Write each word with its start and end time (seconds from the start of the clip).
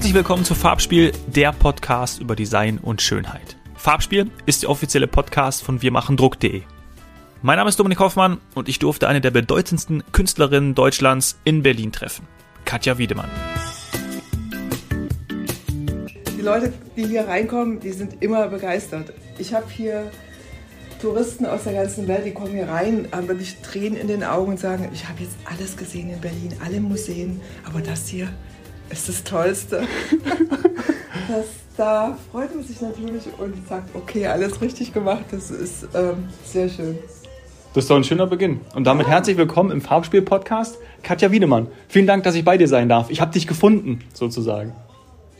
Herzlich 0.00 0.14
willkommen 0.14 0.46
zu 0.46 0.54
Farbspiel, 0.54 1.12
der 1.26 1.52
Podcast 1.52 2.22
über 2.22 2.34
Design 2.34 2.78
und 2.78 3.02
Schönheit. 3.02 3.58
Farbspiel 3.74 4.30
ist 4.46 4.62
der 4.62 4.70
offizielle 4.70 5.06
Podcast 5.06 5.62
von 5.62 5.82
wirmachendruck.de. 5.82 6.62
Mein 7.42 7.58
Name 7.58 7.68
ist 7.68 7.78
Dominik 7.78 7.98
Hoffmann 7.98 8.38
und 8.54 8.70
ich 8.70 8.78
durfte 8.78 9.08
eine 9.08 9.20
der 9.20 9.30
bedeutendsten 9.30 10.02
Künstlerinnen 10.10 10.74
Deutschlands 10.74 11.38
in 11.44 11.62
Berlin 11.62 11.92
treffen, 11.92 12.26
Katja 12.64 12.96
Wiedemann. 12.96 13.28
Die 16.34 16.40
Leute, 16.40 16.72
die 16.96 17.04
hier 17.06 17.28
reinkommen, 17.28 17.80
die 17.80 17.92
sind 17.92 18.22
immer 18.22 18.48
begeistert. 18.48 19.12
Ich 19.36 19.52
habe 19.52 19.66
hier 19.68 20.10
Touristen 21.02 21.44
aus 21.44 21.64
der 21.64 21.74
ganzen 21.74 22.08
Welt, 22.08 22.24
die 22.24 22.32
kommen 22.32 22.52
hier 22.52 22.70
rein, 22.70 23.06
haben 23.12 23.28
wirklich 23.28 23.60
Tränen 23.60 24.00
in 24.00 24.08
den 24.08 24.24
Augen 24.24 24.52
und 24.52 24.60
sagen, 24.60 24.88
ich 24.94 25.06
habe 25.06 25.22
jetzt 25.22 25.36
alles 25.44 25.76
gesehen 25.76 26.08
in 26.08 26.22
Berlin, 26.22 26.54
alle 26.64 26.80
Museen, 26.80 27.42
aber 27.66 27.82
das 27.82 28.08
hier 28.08 28.28
ist 28.90 29.08
das 29.08 29.24
Tollste. 29.24 29.82
das, 31.28 31.46
da 31.76 32.16
freut 32.30 32.54
man 32.54 32.64
sich 32.64 32.80
natürlich 32.80 33.24
und 33.38 33.66
sagt, 33.68 33.94
okay, 33.94 34.26
alles 34.26 34.60
richtig 34.60 34.92
gemacht, 34.92 35.24
das 35.30 35.50
ist 35.50 35.88
ähm, 35.94 36.28
sehr 36.44 36.68
schön. 36.68 36.98
Das 37.72 37.84
ist 37.84 37.90
doch 37.90 37.96
ein 37.96 38.04
schöner 38.04 38.26
Beginn. 38.26 38.60
Und 38.74 38.84
damit 38.84 39.06
ja. 39.06 39.12
herzlich 39.12 39.36
willkommen 39.36 39.70
im 39.70 39.80
Farbspiel-Podcast, 39.80 40.78
Katja 41.04 41.30
Wiedemann. 41.30 41.68
Vielen 41.88 42.06
Dank, 42.06 42.24
dass 42.24 42.34
ich 42.34 42.44
bei 42.44 42.58
dir 42.58 42.66
sein 42.66 42.88
darf. 42.88 43.10
Ich 43.10 43.20
habe 43.20 43.32
dich 43.32 43.46
gefunden, 43.46 44.00
sozusagen. 44.12 44.72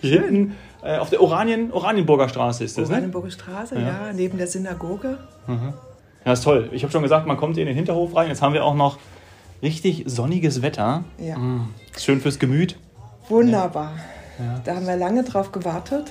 Hier 0.01 0.23
hinten 0.23 0.55
äh, 0.83 0.99
auf 0.99 1.11
der 1.11 1.21
Oranien, 1.21 1.73
Oranienburger 1.73 2.29
Straße 2.29 2.63
ist 2.63 2.79
das, 2.79 2.89
ne? 2.89 2.95
Oranienburger 2.95 3.31
Straße, 3.33 3.75
ja. 3.75 3.81
ja. 3.81 4.13
neben 4.15 4.39
der 4.39 4.47
Synagoge. 4.47 5.19
Mhm. 5.49 5.75
Ja, 6.25 6.33
ist 6.33 6.45
toll. 6.45 6.69
Ich 6.73 6.85
habe 6.85 6.93
schon 6.93 7.03
gesagt, 7.03 7.27
man 7.27 7.37
kommt 7.37 7.55
hier 7.55 7.63
in 7.63 7.67
den 7.67 7.77
Hinterhof 7.77 8.15
rein. 8.15 8.29
Jetzt 8.29 8.43
haben 8.43 8.55
wir 8.55 8.65
auch 8.65 8.75
noch 8.75 8.99
richtig 9.61 10.05
sonniges 10.07 10.63
Wetter. 10.63 11.03
Ja. 11.19 11.37
Mhm. 11.37 11.71
Schön 11.99 12.21
fürs 12.21 12.39
Gemüt. 12.39 12.77
Wunderbar. 13.31 13.93
Ja. 14.39 14.61
Da 14.65 14.75
haben 14.75 14.87
wir 14.87 14.97
lange 14.97 15.23
drauf 15.23 15.53
gewartet. 15.53 16.11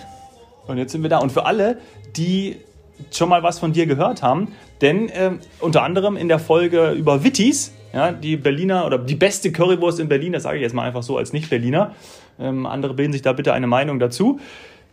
Und 0.68 0.78
jetzt 0.78 0.92
sind 0.92 1.02
wir 1.02 1.10
da. 1.10 1.18
Und 1.18 1.32
für 1.32 1.46
alle, 1.46 1.78
die 2.16 2.58
schon 3.12 3.30
mal 3.30 3.44
was 3.44 3.60
von 3.60 3.74
dir 3.74 3.86
gehört 3.86 4.24
haben, 4.24 4.50
denn 4.82 5.10
äh, 5.10 5.32
unter 5.60 5.84
anderem 5.84 6.16
in 6.18 6.28
der 6.28 6.40
Folge 6.40 6.92
über 6.92 7.24
Wittis, 7.24 7.74
ja, 7.94 8.12
die 8.12 8.38
Berliner 8.38 8.86
oder 8.86 8.98
die 8.98 9.16
beste 9.16 9.52
Currywurst 9.52 10.00
in 10.00 10.08
Berlin, 10.08 10.34
das 10.34 10.44
sage 10.44 10.58
ich 10.58 10.62
jetzt 10.62 10.74
mal 10.74 10.84
einfach 10.84 11.04
so 11.04 11.18
als 11.18 11.34
Nicht-Berliner, 11.34 11.96
ähm, 12.40 12.66
andere 12.66 12.94
bilden 12.94 13.14
sich 13.14 13.22
da 13.22 13.34
bitte 13.34 13.54
eine 13.54 13.68
Meinung 13.68 14.00
dazu. 14.00 14.40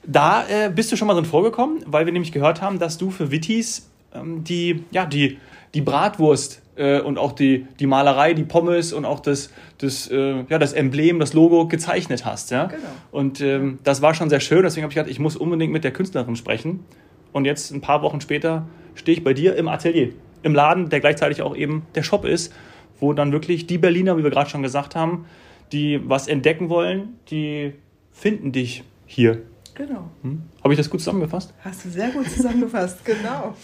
Da 0.05 0.45
äh, 0.49 0.71
bist 0.71 0.91
du 0.93 0.97
schon 0.97 1.09
mal 1.09 1.15
drin 1.15 1.25
vorgekommen, 1.25 1.83
weil 1.87 2.07
wir 2.07 2.13
nämlich 2.13 2.33
gehört 2.33 2.63
haben, 2.63 2.79
dass 2.79 2.97
du 2.97 3.11
für 3.11 3.31
Wittis 3.31 3.89
ähm, 4.15 4.45
die, 4.45 4.85
ja, 4.91 5.05
die, 5.05 5.39
die 5.75 5.81
Bratwurst 5.81 6.63
äh, 6.77 7.01
und 7.01 7.19
auch 7.19 7.33
die, 7.33 7.67
die 7.81 7.87
Malerei, 7.87 8.35
die 8.35 8.45
Pommes 8.45 8.93
und 8.93 9.05
auch 9.05 9.21
das, 9.21 9.51
das, 9.79 10.11
äh, 10.11 10.45
ja, 10.49 10.59
das 10.59 10.73
Emblem, 10.73 11.19
das 11.19 11.33
Logo 11.33 11.67
gezeichnet 11.69 12.25
hast. 12.25 12.51
Ja? 12.51 12.67
Genau. 12.67 12.83
Und 13.11 13.41
ähm, 13.41 13.79
das 13.85 14.03
war 14.03 14.15
schon 14.15 14.31
sehr 14.31 14.41
schön, 14.41 14.63
deswegen 14.63 14.85
habe 14.85 14.93
ich 14.93 14.97
gedacht, 14.97 15.11
ich 15.11 15.19
muss 15.19 15.37
unbedingt 15.37 15.73
mit 15.73 15.85
der 15.85 15.93
Künstlerin 15.93 16.37
sprechen. 16.37 16.85
Und 17.33 17.45
jetzt, 17.45 17.71
ein 17.73 17.81
paar 17.81 18.03
Wochen 18.03 18.21
später, 18.21 18.67
stehe 18.95 19.17
ich 19.17 19.25
bei 19.25 19.35
dir 19.35 19.57
im 19.57 19.69
Atelier, 19.69 20.11
im 20.43 20.55
Laden, 20.55 20.89
der 20.89 21.01
gleichzeitig 21.01 21.43
auch 21.43 21.57
eben 21.57 21.87
der 21.95 22.03
Shop 22.03 22.25
ist, 22.25 22.53
wo 22.99 23.13
dann 23.13 23.33
wirklich 23.33 23.67
die 23.67 23.79
Berliner, 23.79 24.17
wie 24.17 24.23
wir 24.23 24.31
gerade 24.31 24.49
schon 24.49 24.63
gesagt 24.63 24.95
haben, 24.95 25.27
die 25.73 26.01
was 26.05 26.29
entdecken 26.29 26.69
wollen, 26.69 27.19
die 27.31 27.75
finden 28.13 28.53
dich 28.53 28.85
hier. 29.07 29.43
Genau. 29.75 30.11
Hm? 30.23 30.43
Habe 30.65 30.73
ich 30.73 30.79
das 30.79 30.89
gut 30.89 31.01
zusammengefasst? 31.01 31.53
Hast 31.63 31.85
du 31.85 31.91
sehr 31.91 32.11
gut 32.11 32.29
zusammengefasst, 32.31 33.05
genau. 33.05 33.55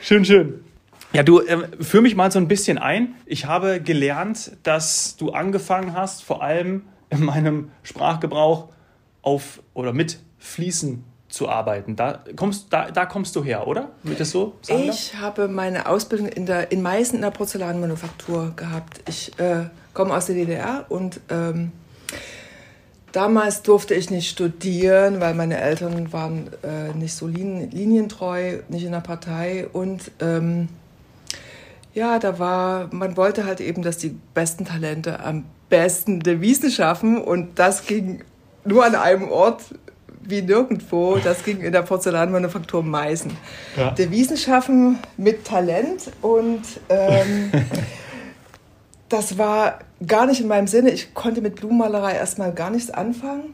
schön, 0.00 0.24
schön. 0.24 0.64
Ja, 1.12 1.22
du, 1.22 1.40
äh, 1.40 1.68
führ 1.80 2.00
mich 2.00 2.16
mal 2.16 2.32
so 2.32 2.38
ein 2.38 2.48
bisschen 2.48 2.78
ein. 2.78 3.14
Ich 3.26 3.44
habe 3.46 3.80
gelernt, 3.80 4.52
dass 4.62 5.16
du 5.16 5.30
angefangen 5.30 5.94
hast, 5.94 6.24
vor 6.24 6.42
allem 6.42 6.82
in 7.10 7.24
meinem 7.24 7.70
Sprachgebrauch 7.82 8.68
auf 9.20 9.62
oder 9.74 9.92
mit 9.92 10.18
Fließen 10.38 11.04
zu 11.28 11.48
arbeiten. 11.48 11.96
Da 11.96 12.24
kommst, 12.36 12.72
da, 12.72 12.90
da 12.90 13.06
kommst 13.06 13.36
du 13.36 13.44
her, 13.44 13.66
oder? 13.66 13.90
Wird 14.02 14.20
das 14.20 14.30
so 14.30 14.54
sagen 14.62 14.88
Ich 14.88 15.14
habe 15.16 15.48
meine 15.48 15.86
Ausbildung 15.86 16.28
in, 16.28 16.46
der, 16.46 16.72
in 16.72 16.82
Meißen 16.82 17.16
in 17.16 17.22
der 17.22 17.30
Porzellanmanufaktur 17.30 18.52
gehabt. 18.56 19.02
Ich 19.08 19.38
äh, 19.38 19.66
komme 19.94 20.14
aus 20.14 20.26
der 20.26 20.34
DDR 20.34 20.86
und 20.88 21.20
ähm, 21.30 21.72
damals 23.12 23.62
durfte 23.62 23.94
ich 23.94 24.10
nicht 24.10 24.28
studieren, 24.30 25.20
weil 25.20 25.34
meine 25.34 25.58
Eltern 25.58 26.12
waren 26.12 26.50
äh, 26.62 26.92
nicht 26.94 27.14
so 27.14 27.26
lin 27.26 27.70
linientreu, 27.70 28.58
nicht 28.68 28.84
in 28.84 28.92
der 28.92 29.00
Partei 29.00 29.66
und 29.72 30.10
ähm, 30.20 30.68
ja, 31.94 32.18
da 32.18 32.38
war, 32.38 32.88
man 32.92 33.16
wollte 33.16 33.44
halt 33.44 33.60
eben, 33.60 33.82
dass 33.82 33.98
die 33.98 34.16
besten 34.34 34.64
Talente 34.64 35.20
am 35.20 35.44
besten 35.68 36.20
Devisen 36.20 36.70
schaffen 36.70 37.20
und 37.20 37.58
das 37.58 37.86
ging 37.86 38.22
nur 38.64 38.84
an 38.84 38.94
einem 38.94 39.28
Ort 39.28 39.62
wie 40.22 40.42
nirgendwo. 40.42 41.16
Das 41.16 41.44
ging 41.44 41.60
in 41.60 41.72
der 41.72 41.82
Porzellanmanufaktur 41.82 42.82
Meißen. 42.82 43.36
Ja. 43.76 43.90
Devisen 43.90 44.36
schaffen 44.36 44.98
mit 45.16 45.44
Talent 45.44 46.10
und 46.22 46.62
ähm, 46.88 47.50
das 49.08 49.36
war 49.38 49.80
gar 50.06 50.26
nicht 50.26 50.40
in 50.40 50.48
meinem 50.48 50.66
Sinne. 50.66 50.90
Ich 50.90 51.14
konnte 51.14 51.40
mit 51.40 51.56
Blumenmalerei 51.56 52.14
erstmal 52.14 52.52
gar 52.52 52.70
nichts 52.70 52.90
anfangen, 52.90 53.52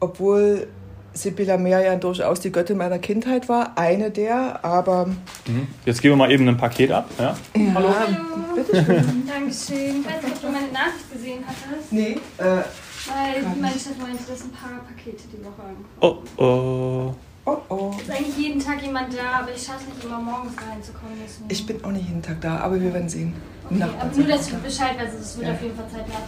obwohl 0.00 0.68
Sibylla 1.14 1.56
Merian 1.56 2.00
durchaus 2.00 2.40
die 2.40 2.50
Göttin 2.50 2.78
meiner 2.78 2.98
Kindheit 2.98 3.48
war, 3.48 3.72
eine 3.76 4.10
der, 4.10 4.64
aber... 4.64 5.06
Mhm. 5.46 5.68
Jetzt 5.84 6.00
geben 6.02 6.12
wir 6.12 6.16
mal 6.16 6.32
eben 6.32 6.48
ein 6.48 6.56
Paket 6.56 6.90
ab. 6.90 7.08
Ja? 7.18 7.36
ja 7.56 7.74
Hallo. 7.74 7.88
Hallo. 7.88 8.16
Bitte 8.54 8.84
schön. 8.84 9.26
Dankeschön. 9.26 10.00
Ich 10.00 10.06
weiß 10.06 10.22
nicht, 10.22 10.36
ob 10.36 10.40
du 10.40 10.46
meine 10.48 10.72
Nachricht 10.72 11.12
gesehen 11.12 11.44
hattest. 11.46 11.92
Nee, 11.92 12.18
äh, 12.38 12.44
Weil 12.44 13.42
mein 13.60 13.72
Chef 13.72 13.96
meinte, 14.00 14.22
dass 14.28 14.42
ein 14.42 14.50
paar 14.50 14.80
Pakete 14.86 15.24
die 15.32 15.44
Woche 15.44 15.62
ankommen. 15.62 16.26
Oh, 16.38 16.42
oh. 16.42 17.14
Oh, 17.44 17.56
oh. 17.70 17.92
Ist 18.00 18.08
eigentlich 18.08 18.36
jeden 18.36 18.60
Tag 18.60 18.80
jemand 18.82 19.12
da, 19.12 19.40
aber 19.40 19.52
ich 19.52 19.62
schaffe 19.62 19.80
es 19.88 19.94
nicht 19.96 20.04
immer 20.04 20.20
morgens 20.20 20.52
reinzukommen. 20.56 21.16
Deswegen. 21.24 21.50
Ich 21.50 21.66
bin 21.66 21.84
auch 21.84 21.90
nicht 21.90 22.06
jeden 22.06 22.22
Tag 22.22 22.40
da, 22.40 22.58
aber 22.58 22.80
wir 22.80 22.94
werden 22.94 23.08
sehen. 23.08 23.34
Okay, 23.68 23.82
aber 23.82 24.16
nur, 24.16 24.26
dass 24.26 24.48
du 24.48 24.56
Bescheid 24.56 24.96
weißt, 24.98 25.18
es 25.20 25.36
wird 25.36 25.48
ja. 25.48 25.54
auf 25.54 25.62
jeden 25.62 25.74
Fall 25.74 25.88
Zeit 25.88 26.08
werden. 26.08 26.22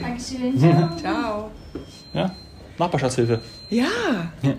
Dankeschön. 0.00 0.58
Ciao. 0.58 0.96
Ciao. 1.00 1.50
Ja, 2.14 2.34
Nachbarschaftshilfe. 2.78 3.40
Ja. 3.70 4.32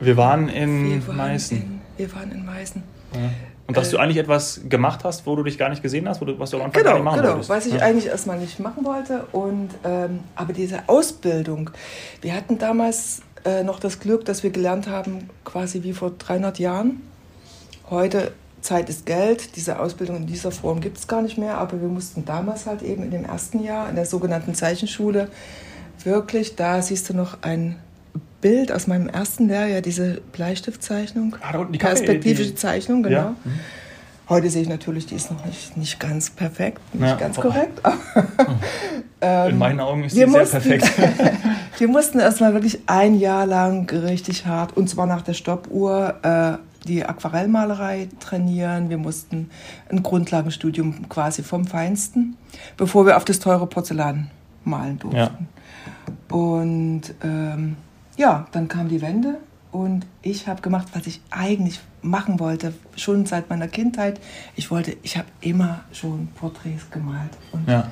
Wir 0.00 0.16
waren 0.16 0.48
in 0.48 1.06
wir 1.06 1.14
Meißen. 1.14 1.56
In, 1.56 1.80
wir 1.96 2.12
waren 2.12 2.32
in 2.32 2.44
Meißen. 2.44 2.82
Ja. 3.14 3.20
Und 3.68 3.76
dass 3.76 3.88
äh, 3.88 3.90
du 3.92 3.98
eigentlich 3.98 4.16
etwas 4.16 4.62
gemacht 4.68 5.04
hast, 5.04 5.26
wo 5.26 5.36
du 5.36 5.44
dich 5.44 5.58
gar 5.58 5.68
nicht 5.68 5.80
gesehen 5.80 6.08
hast, 6.08 6.20
wo 6.20 6.24
du, 6.24 6.36
was 6.40 6.50
du 6.50 6.56
am 6.56 6.64
Anfang 6.64 6.82
genau, 6.82 6.94
nicht 6.96 7.04
machen 7.04 7.20
genau, 7.20 7.32
wolltest. 7.34 7.50
was 7.50 7.66
ich 7.66 7.74
ja. 7.74 7.80
eigentlich 7.80 8.06
erstmal 8.06 8.38
nicht 8.38 8.58
machen 8.58 8.84
wollte. 8.84 9.26
Und, 9.30 9.70
ähm, 9.84 10.20
aber 10.34 10.52
diese 10.52 10.88
Ausbildung, 10.88 11.70
wir 12.20 12.34
hatten 12.34 12.58
damals 12.58 13.22
äh, 13.44 13.62
noch 13.62 13.78
das 13.78 14.00
Glück, 14.00 14.24
dass 14.24 14.42
wir 14.42 14.50
gelernt 14.50 14.88
haben, 14.88 15.30
quasi 15.44 15.84
wie 15.84 15.92
vor 15.92 16.10
300 16.18 16.58
Jahren. 16.58 17.00
Heute 17.88 18.32
Zeit 18.60 18.88
ist 18.88 19.06
Geld. 19.06 19.54
Diese 19.54 19.78
Ausbildung 19.78 20.16
in 20.16 20.26
dieser 20.26 20.50
Form 20.50 20.80
gibt 20.80 20.98
es 20.98 21.06
gar 21.06 21.22
nicht 21.22 21.38
mehr, 21.38 21.58
aber 21.58 21.80
wir 21.80 21.88
mussten 21.88 22.24
damals 22.24 22.66
halt 22.66 22.82
eben 22.82 23.04
in 23.04 23.10
dem 23.10 23.24
ersten 23.24 23.62
Jahr 23.62 23.88
in 23.88 23.94
der 23.94 24.06
sogenannten 24.06 24.54
Zeichenschule 24.54 25.28
wirklich, 26.06 26.56
da 26.56 26.82
siehst 26.82 27.08
du 27.08 27.14
noch 27.14 27.42
ein 27.42 27.76
Bild 28.40 28.72
aus 28.72 28.86
meinem 28.86 29.08
ersten 29.08 29.48
Lehrjahr, 29.48 29.80
diese 29.80 30.20
Bleistiftzeichnung, 30.32 31.36
ah, 31.40 31.64
die 31.64 31.78
perspektivische 31.78 32.50
die, 32.50 32.54
Zeichnung, 32.54 33.02
genau. 33.02 33.16
Ja. 33.16 33.36
Mhm. 33.44 33.60
Heute 34.28 34.50
sehe 34.50 34.62
ich 34.62 34.68
natürlich, 34.68 35.06
die 35.06 35.14
ist 35.14 35.30
noch 35.30 35.44
nicht, 35.44 35.76
nicht 35.76 36.00
ganz 36.00 36.30
perfekt, 36.30 36.80
nicht 36.94 37.08
ja, 37.08 37.16
ganz 37.16 37.36
korrekt. 37.36 37.80
ähm, 39.20 39.50
In 39.50 39.58
meinen 39.58 39.80
Augen 39.80 40.04
ist 40.04 40.14
sie 40.14 40.26
sehr 40.26 40.44
perfekt. 40.46 40.90
wir 41.78 41.88
mussten 41.88 42.18
erstmal 42.18 42.54
wirklich 42.54 42.80
ein 42.86 43.18
Jahr 43.18 43.46
lang 43.46 43.90
richtig 43.90 44.46
hart, 44.46 44.76
und 44.76 44.88
zwar 44.88 45.06
nach 45.06 45.22
der 45.22 45.34
Stoppuhr, 45.34 46.14
äh, 46.22 46.58
die 46.86 47.04
Aquarellmalerei 47.04 48.08
trainieren. 48.20 48.90
Wir 48.90 48.98
mussten 48.98 49.50
ein 49.88 50.02
Grundlagenstudium 50.02 51.08
quasi 51.08 51.42
vom 51.42 51.64
Feinsten, 51.64 52.36
bevor 52.76 53.06
wir 53.06 53.16
auf 53.16 53.24
das 53.24 53.38
teure 53.38 53.66
Porzellan 53.66 54.30
malen 54.64 54.98
durften. 54.98 55.18
Ja. 55.18 55.30
Und 56.32 57.02
ähm, 57.22 57.76
ja, 58.16 58.46
dann 58.52 58.68
kam 58.68 58.88
die 58.88 59.02
Wende 59.02 59.38
und 59.70 60.06
ich 60.22 60.48
habe 60.48 60.62
gemacht, 60.62 60.88
was 60.94 61.06
ich 61.06 61.20
eigentlich 61.30 61.80
machen 62.02 62.40
wollte, 62.40 62.74
schon 62.96 63.26
seit 63.26 63.50
meiner 63.50 63.68
Kindheit. 63.68 64.20
Ich 64.56 64.70
wollte, 64.70 64.96
ich 65.02 65.16
habe 65.16 65.28
immer 65.40 65.84
schon 65.92 66.28
Porträts 66.28 66.90
gemalt. 66.90 67.30
Und 67.52 67.68
ja. 67.68 67.90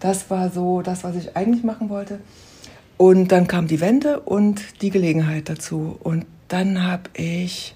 das 0.00 0.30
war 0.30 0.50
so 0.50 0.82
das, 0.82 1.04
was 1.04 1.16
ich 1.16 1.36
eigentlich 1.36 1.64
machen 1.64 1.88
wollte. 1.88 2.20
Und 2.96 3.30
dann 3.32 3.46
kam 3.46 3.68
die 3.68 3.80
Wende 3.80 4.20
und 4.20 4.82
die 4.82 4.90
Gelegenheit 4.90 5.48
dazu. 5.48 5.98
Und 6.02 6.26
dann 6.48 6.84
habe 6.84 7.10
ich 7.14 7.74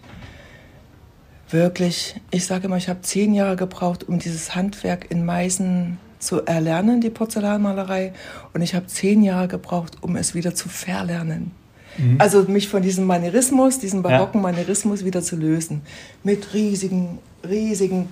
wirklich, 1.51 2.21
ich 2.31 2.47
sage 2.47 2.67
immer, 2.67 2.77
ich 2.77 2.89
habe 2.89 3.03
zehn 3.03 3.35
Jahre 3.35 3.57
gebraucht, 3.57 4.09
um 4.09 4.19
dieses 4.19 4.55
Handwerk 4.55 5.11
in 5.11 5.25
Meißen 5.25 5.99
zu 6.23 6.45
erlernen, 6.45 7.01
die 7.01 7.11
Porzellanmalerei. 7.11 8.13
Und 8.55 8.63
ich 8.63 8.75
habe 8.75 8.87
zehn 8.87 9.23
Jahre 9.23 9.49
gebraucht, 9.49 9.99
um 10.01 10.17
es 10.17 10.35
wieder 10.35 10.55
zu 10.55 10.69
verlernen. 10.69 11.51
Mhm. 11.99 12.17
Also 12.19 12.43
mich 12.45 12.69
von 12.69 12.83
diesem 12.83 13.05
Manierismus, 13.05 13.79
diesem 13.79 14.03
barocken 14.03 14.41
ja. 14.41 14.51
Manierismus 14.51 15.05
wieder 15.05 15.23
zu 15.23 15.37
lösen. 15.37 15.83
Mit 16.23 16.55
riesigen, 16.55 17.19
riesigen 17.49 18.09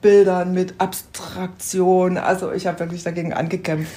Bildern, 0.00 0.52
mit 0.52 0.74
Abstraktion. 0.78 2.18
Also 2.18 2.52
ich 2.52 2.66
habe 2.66 2.80
wirklich 2.80 3.02
dagegen 3.02 3.32
angekämpft. 3.32 3.92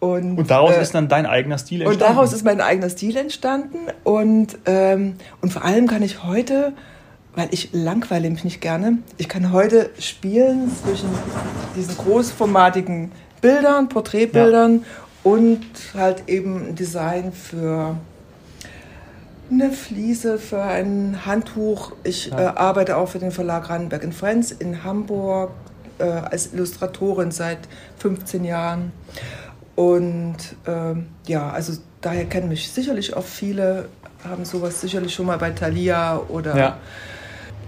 Und, 0.00 0.38
Und 0.38 0.50
daraus 0.50 0.76
äh, 0.76 0.82
ist 0.82 0.94
dann 0.94 1.08
dein 1.08 1.26
eigener 1.26 1.58
Stil 1.58 1.80
und 1.82 1.92
entstanden. 1.92 2.14
daraus 2.14 2.32
ist 2.32 2.44
mein 2.44 2.60
eigener 2.60 2.88
Stil 2.88 3.16
entstanden. 3.16 3.78
Und, 4.04 4.56
ähm, 4.66 5.16
und 5.40 5.52
vor 5.52 5.64
allem 5.64 5.88
kann 5.88 6.02
ich 6.02 6.22
heute, 6.22 6.72
weil 7.38 7.48
ich 7.52 7.68
langweile 7.70 8.28
mich 8.28 8.42
nicht 8.42 8.60
gerne, 8.60 8.98
ich 9.16 9.28
kann 9.28 9.52
heute 9.52 9.90
spielen 10.00 10.72
zwischen 10.82 11.08
diesen 11.76 11.96
großformatigen 11.96 13.12
Bildern, 13.40 13.88
Porträtbildern 13.88 14.84
und 15.22 15.64
halt 15.94 16.28
eben 16.28 16.70
ein 16.70 16.74
Design 16.74 17.32
für 17.32 17.96
eine 19.52 19.70
Fliese, 19.70 20.40
für 20.40 20.62
ein 20.62 21.26
Handtuch. 21.26 21.92
Ich 22.02 22.32
äh, 22.32 22.34
arbeite 22.34 22.96
auch 22.96 23.08
für 23.08 23.20
den 23.20 23.30
Verlag 23.30 23.70
Rannenberg 23.70 24.12
Friends 24.12 24.50
in 24.50 24.82
Hamburg 24.82 25.52
äh, 25.98 26.06
als 26.06 26.52
Illustratorin 26.52 27.30
seit 27.30 27.60
15 27.98 28.44
Jahren. 28.44 28.90
Und 29.76 30.38
ähm, 30.66 31.06
ja, 31.28 31.50
also 31.50 31.74
daher 32.00 32.24
kennen 32.24 32.48
mich 32.48 32.68
sicherlich 32.68 33.14
auch 33.14 33.24
viele, 33.24 33.88
haben 34.28 34.44
sowas 34.44 34.80
sicherlich 34.80 35.14
schon 35.14 35.26
mal 35.26 35.38
bei 35.38 35.50
Thalia 35.50 36.20
oder 36.28 36.56
Ja. 36.56 36.78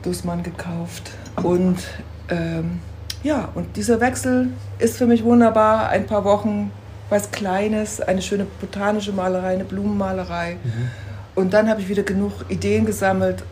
Dussmann 0.02 0.42
gekauft. 0.42 1.10
Und 1.42 1.78
ähm, 2.28 2.80
ja, 3.22 3.48
und 3.54 3.76
dieser 3.76 4.00
Wechsel 4.00 4.48
ist 4.78 4.96
für 4.96 5.06
mich 5.06 5.24
wunderbar. 5.24 5.88
Ein 5.88 6.06
paar 6.06 6.24
Wochen 6.24 6.70
was 7.10 7.30
Kleines, 7.30 8.00
eine 8.00 8.22
schöne 8.22 8.46
botanische 8.60 9.12
Malerei, 9.12 9.54
eine 9.54 9.64
Blumenmalerei. 9.64 10.56
Und 11.34 11.52
dann 11.52 11.68
habe 11.68 11.80
ich 11.80 11.88
wieder 11.88 12.04
genug 12.04 12.32
Ideen 12.48 12.86
gesammelt, 12.86 13.42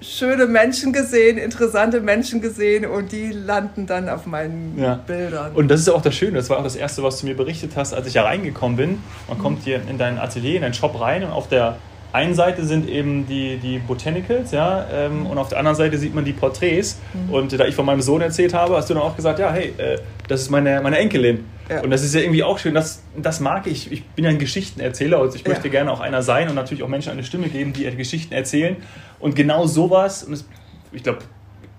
schöne 0.00 0.46
Menschen 0.46 0.92
gesehen, 0.92 1.38
interessante 1.38 2.00
Menschen 2.00 2.40
gesehen 2.40 2.86
und 2.86 3.12
die 3.12 3.32
landen 3.32 3.86
dann 3.86 4.08
auf 4.08 4.26
meinen 4.26 4.78
Ja. 4.78 4.94
Bildern. 5.06 5.52
Und 5.54 5.68
das 5.68 5.80
ist 5.80 5.88
ja 5.88 5.94
auch 5.94 6.02
das 6.02 6.14
Schöne, 6.14 6.32
das 6.36 6.50
war 6.50 6.58
auch 6.58 6.64
das 6.64 6.76
Erste, 6.76 7.02
was 7.02 7.20
du 7.20 7.26
mir 7.26 7.36
berichtet 7.36 7.72
hast, 7.76 7.92
als 7.94 8.06
ich 8.06 8.14
da 8.14 8.22
reingekommen 8.22 8.76
bin. 8.76 9.02
Man 9.28 9.38
kommt 9.38 9.62
hier 9.64 9.80
in 9.88 9.98
dein 9.98 10.18
Atelier, 10.18 10.56
in 10.56 10.62
deinen 10.62 10.74
Shop 10.74 11.00
rein 11.00 11.24
und 11.24 11.30
auf 11.30 11.48
der 11.48 11.76
einen 12.16 12.34
Seite 12.34 12.64
sind 12.64 12.88
eben 12.88 13.26
die, 13.26 13.56
die 13.58 13.78
Botanicals, 13.78 14.50
ja, 14.50 14.86
ähm, 14.92 15.26
und 15.26 15.38
auf 15.38 15.48
der 15.48 15.58
anderen 15.58 15.76
Seite 15.76 15.98
sieht 15.98 16.14
man 16.14 16.24
die 16.24 16.32
Porträts. 16.32 16.98
Und 17.30 17.52
da 17.58 17.64
ich 17.66 17.74
von 17.74 17.86
meinem 17.86 18.00
Sohn 18.00 18.20
erzählt 18.20 18.52
habe, 18.54 18.76
hast 18.76 18.90
du 18.90 18.94
dann 18.94 19.02
auch 19.02 19.14
gesagt, 19.16 19.38
ja, 19.38 19.52
hey, 19.52 19.72
äh, 19.78 19.98
das 20.28 20.40
ist 20.42 20.50
meine, 20.50 20.80
meine 20.82 20.98
Enkelin. 20.98 21.44
Ja. 21.68 21.82
Und 21.82 21.90
das 21.90 22.02
ist 22.02 22.14
ja 22.14 22.20
irgendwie 22.20 22.42
auch 22.42 22.58
schön, 22.58 22.74
das, 22.74 23.02
das 23.16 23.40
mag 23.40 23.66
ich. 23.66 23.90
Ich 23.92 24.04
bin 24.04 24.24
ja 24.24 24.30
ein 24.30 24.38
Geschichtenerzähler 24.38 25.20
und 25.20 25.34
ich 25.34 25.42
Ja. 25.42 25.48
möchte 25.50 25.68
gerne 25.70 25.90
auch 25.90 26.00
einer 26.00 26.22
sein 26.22 26.48
und 26.48 26.54
natürlich 26.54 26.82
auch 26.82 26.88
Menschen 26.88 27.12
eine 27.12 27.24
Stimme 27.24 27.48
geben, 27.48 27.72
die 27.72 27.84
Geschichten 27.96 28.34
erzählen. 28.34 28.76
Und 29.18 29.34
genau 29.34 29.66
sowas, 29.66 30.22
und 30.24 30.32
es, 30.32 30.44
ich 30.92 31.02
glaube, 31.02 31.20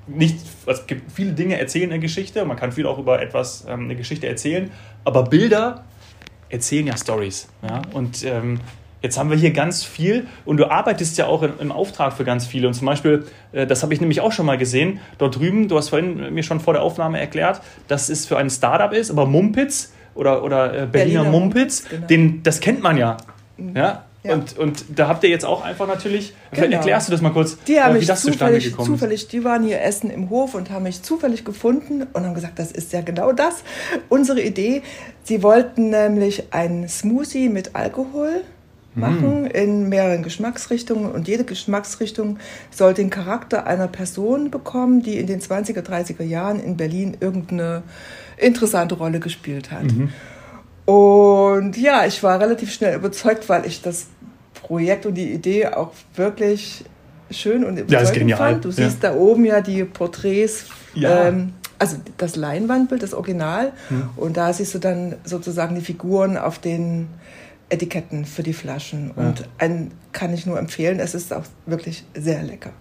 nicht, 0.08 0.38
es 0.66 0.88
gibt 0.88 1.12
viele 1.12 1.34
Dinge 1.34 1.60
erzählen 1.60 1.86
in 1.86 1.90
der 1.92 2.00
Geschichte, 2.00 2.44
man 2.46 2.58
kann 2.58 2.72
viel 2.72 2.86
auch 2.86 2.98
über 2.98 3.22
etwas, 3.22 3.66
ähm, 3.68 3.86
eine 3.86 3.96
Geschichte 3.96 4.28
erzählen, 4.28 4.72
aber 5.04 5.24
Bilder 5.24 5.84
erzählen 6.50 6.88
ja 6.88 6.98
Stories. 6.98 7.48
Ja? 7.62 7.82
Und 7.94 8.24
ähm, 8.24 8.60
jetzt 9.02 9.18
haben 9.18 9.30
wir 9.30 9.38
hier 9.38 9.52
ganz 9.52 9.84
viel 9.84 10.28
und 10.46 10.58
du 10.58 10.70
arbeitest 10.70 11.18
ja 11.18 11.28
auch 11.28 11.44
im, 11.44 11.72
Auftrag 11.72 12.14
für 12.14 12.24
ganz 12.24 12.46
viele. 12.46 12.68
Und 12.68 12.74
zum 12.74 12.86
Beispiel, 12.88 13.26
äh, 13.52 13.68
das 13.68 13.84
habe 13.84 13.94
ich 13.94 14.02
nämlich 14.02 14.22
auch 14.22 14.32
schon 14.32 14.46
mal 14.46 14.58
gesehen, 14.58 15.00
dort 15.18 15.38
drüben, 15.38 15.68
du 15.68 15.78
hast 15.78 15.90
vorhin 15.90 16.34
mir 16.34 16.44
schon 16.44 16.60
vor 16.60 16.74
der 16.74 16.82
Aufnahme 16.82 17.20
erklärt, 17.20 17.62
dass 17.88 18.10
es 18.10 18.26
für 18.26 18.38
ein 18.38 18.50
Startup 18.50 18.92
ist, 18.94 19.12
aber 19.12 19.26
Mumpitz 19.26 19.94
oder, 20.16 20.44
oder 20.44 20.68
äh, 20.68 20.72
Berliner, 20.86 21.24
Berliner 21.24 21.24
Mumpitz, 21.26 21.88
genau. 21.90 22.08
den, 22.08 22.44
das 22.44 22.60
kennt 22.60 22.82
man 22.82 22.98
ja. 22.98 23.18
Ja? 23.76 24.04
Ja. 24.24 24.34
Und, 24.34 24.58
und 24.58 24.86
da 24.94 25.08
habt 25.08 25.24
ihr 25.24 25.30
jetzt 25.30 25.46
auch 25.46 25.64
einfach 25.64 25.88
natürlich, 25.88 26.34
Genau. 26.52 26.76
erklärst 26.76 27.08
du 27.08 27.12
das 27.12 27.22
mal 27.22 27.30
kurz, 27.32 27.58
Die 27.68 27.80
haben 27.80 27.92
äh, 27.92 27.96
wie 27.96 28.00
mich 28.00 28.08
das 28.08 28.22
zustande 28.22 28.60
gekommen 28.60 28.82
ist? 28.82 29.00
zufällig, 29.00 29.28
die 29.28 29.44
waren 29.44 29.64
hier 29.64 29.82
essen 29.82 30.10
im 30.10 30.30
Hof 30.30 30.54
und 30.54 30.70
haben 30.70 30.84
mich 30.84 31.02
zufällig 31.02 31.46
gefunden 31.46 32.04
und 32.14 32.26
haben 32.26 32.34
gesagt, 32.34 32.60
das 32.60 32.72
ist 32.72 32.92
ja 32.94 33.02
genau 33.02 33.32
das, 33.32 33.64
unsere 34.10 34.42
Idee. 34.42 34.82
Sie 35.24 35.44
wollten 35.44 35.92
nämlich 35.92 36.52
einen 36.52 36.90
Smoothie 36.90 37.48
mit 37.48 37.76
Alkohol 37.76 38.42
machen 38.98 39.46
in 39.48 39.90
mehreren 39.90 40.24
Geschmacksrichtungen 40.24 41.12
und 41.12 41.28
jede 41.28 41.44
Geschmacksrichtung 41.44 42.38
soll 42.72 42.94
den 42.94 43.10
Charakter 43.10 43.66
einer 43.68 43.88
Person 43.88 44.52
bekommen, 44.52 45.02
die 45.04 45.18
in 45.18 45.28
den 45.28 45.40
20er, 45.40 45.82
30er 45.82 46.24
Jahren 46.24 46.60
in 46.60 46.78
Berlin 46.78 47.16
irgendeine 47.20 47.84
interessante 48.38 48.96
Rolle 48.96 49.20
gespielt 49.20 49.72
hat. 49.72 49.86
Und 50.86 51.78
ja, 51.78 52.06
ich 52.06 52.24
war 52.24 52.40
relativ 52.40 52.72
schnell 52.72 52.96
überzeugt, 52.96 53.50
weil 53.50 53.66
ich 53.66 53.82
das 53.82 54.08
Projekt 54.54 55.06
und 55.06 55.16
die 55.16 55.32
Idee 55.32 55.68
auch 55.68 55.92
wirklich 56.16 56.86
schön 57.30 57.66
und 57.66 57.78
Ja, 57.78 57.84
überzeugend 57.84 58.14
genial. 58.20 58.38
fand. 58.38 58.66
Du 58.66 58.70
Ja. 58.70 58.76
siehst 58.76 59.04
da 59.04 59.14
oben 59.16 59.44
ja 59.46 59.62
die 59.62 59.84
Porträts, 59.84 60.66
Ja. 60.96 61.28
ähm, 61.28 61.54
also 61.78 61.98
das 62.18 62.36
Leinwandbild, 62.36 63.04
das 63.04 63.14
Original. 63.14 63.74
Hm. 63.90 64.10
Und 64.16 64.38
da 64.38 64.54
siehst 64.54 64.74
du 64.74 64.80
dann 64.80 65.16
sozusagen 65.26 65.76
die 65.76 65.82
Figuren 65.82 66.38
auf 66.38 66.58
den 66.60 67.08
Etiketten 67.70 68.26
für 68.26 68.44
die 68.44 68.54
Flaschen. 68.54 69.12
Und 69.12 69.44
ein 69.58 69.92
kann 70.12 70.34
ich 70.34 70.46
nur 70.46 70.58
empfehlen, 70.58 71.00
es 71.00 71.16
ist 71.16 71.34
auch 71.34 71.44
wirklich 71.66 72.04
sehr 72.16 72.42
lecker. 72.44 72.72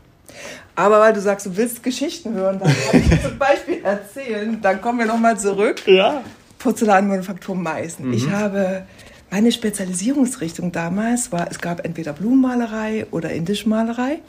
Aber 0.74 1.00
weil 1.00 1.12
du 1.12 1.20
sagst, 1.20 1.46
du 1.46 1.56
willst 1.56 1.82
Geschichten 1.82 2.34
hören, 2.34 2.58
dann 2.58 2.72
kann 2.72 3.00
ich 3.00 3.22
zum 3.28 3.38
Beispiel 3.38 3.82
erzählen. 3.82 4.58
Dann 4.60 4.80
kommen 4.80 4.98
wir 4.98 5.06
nochmal 5.06 5.38
zurück. 5.38 5.82
Ja. 5.86 6.22
Porzellanmanufaktur 6.58 7.54
Meißen. 7.54 8.06
Mhm. 8.06 8.12
Ich 8.12 8.30
habe 8.30 8.84
meine 9.30 9.50
Spezialisierungsrichtung 9.52 10.72
damals 10.72 11.32
war, 11.32 11.48
es 11.50 11.60
gab 11.60 11.84
entweder 11.84 12.12
Blumenmalerei 12.12 13.06
oder 13.10 13.30
Indischmalerei. 13.30 14.20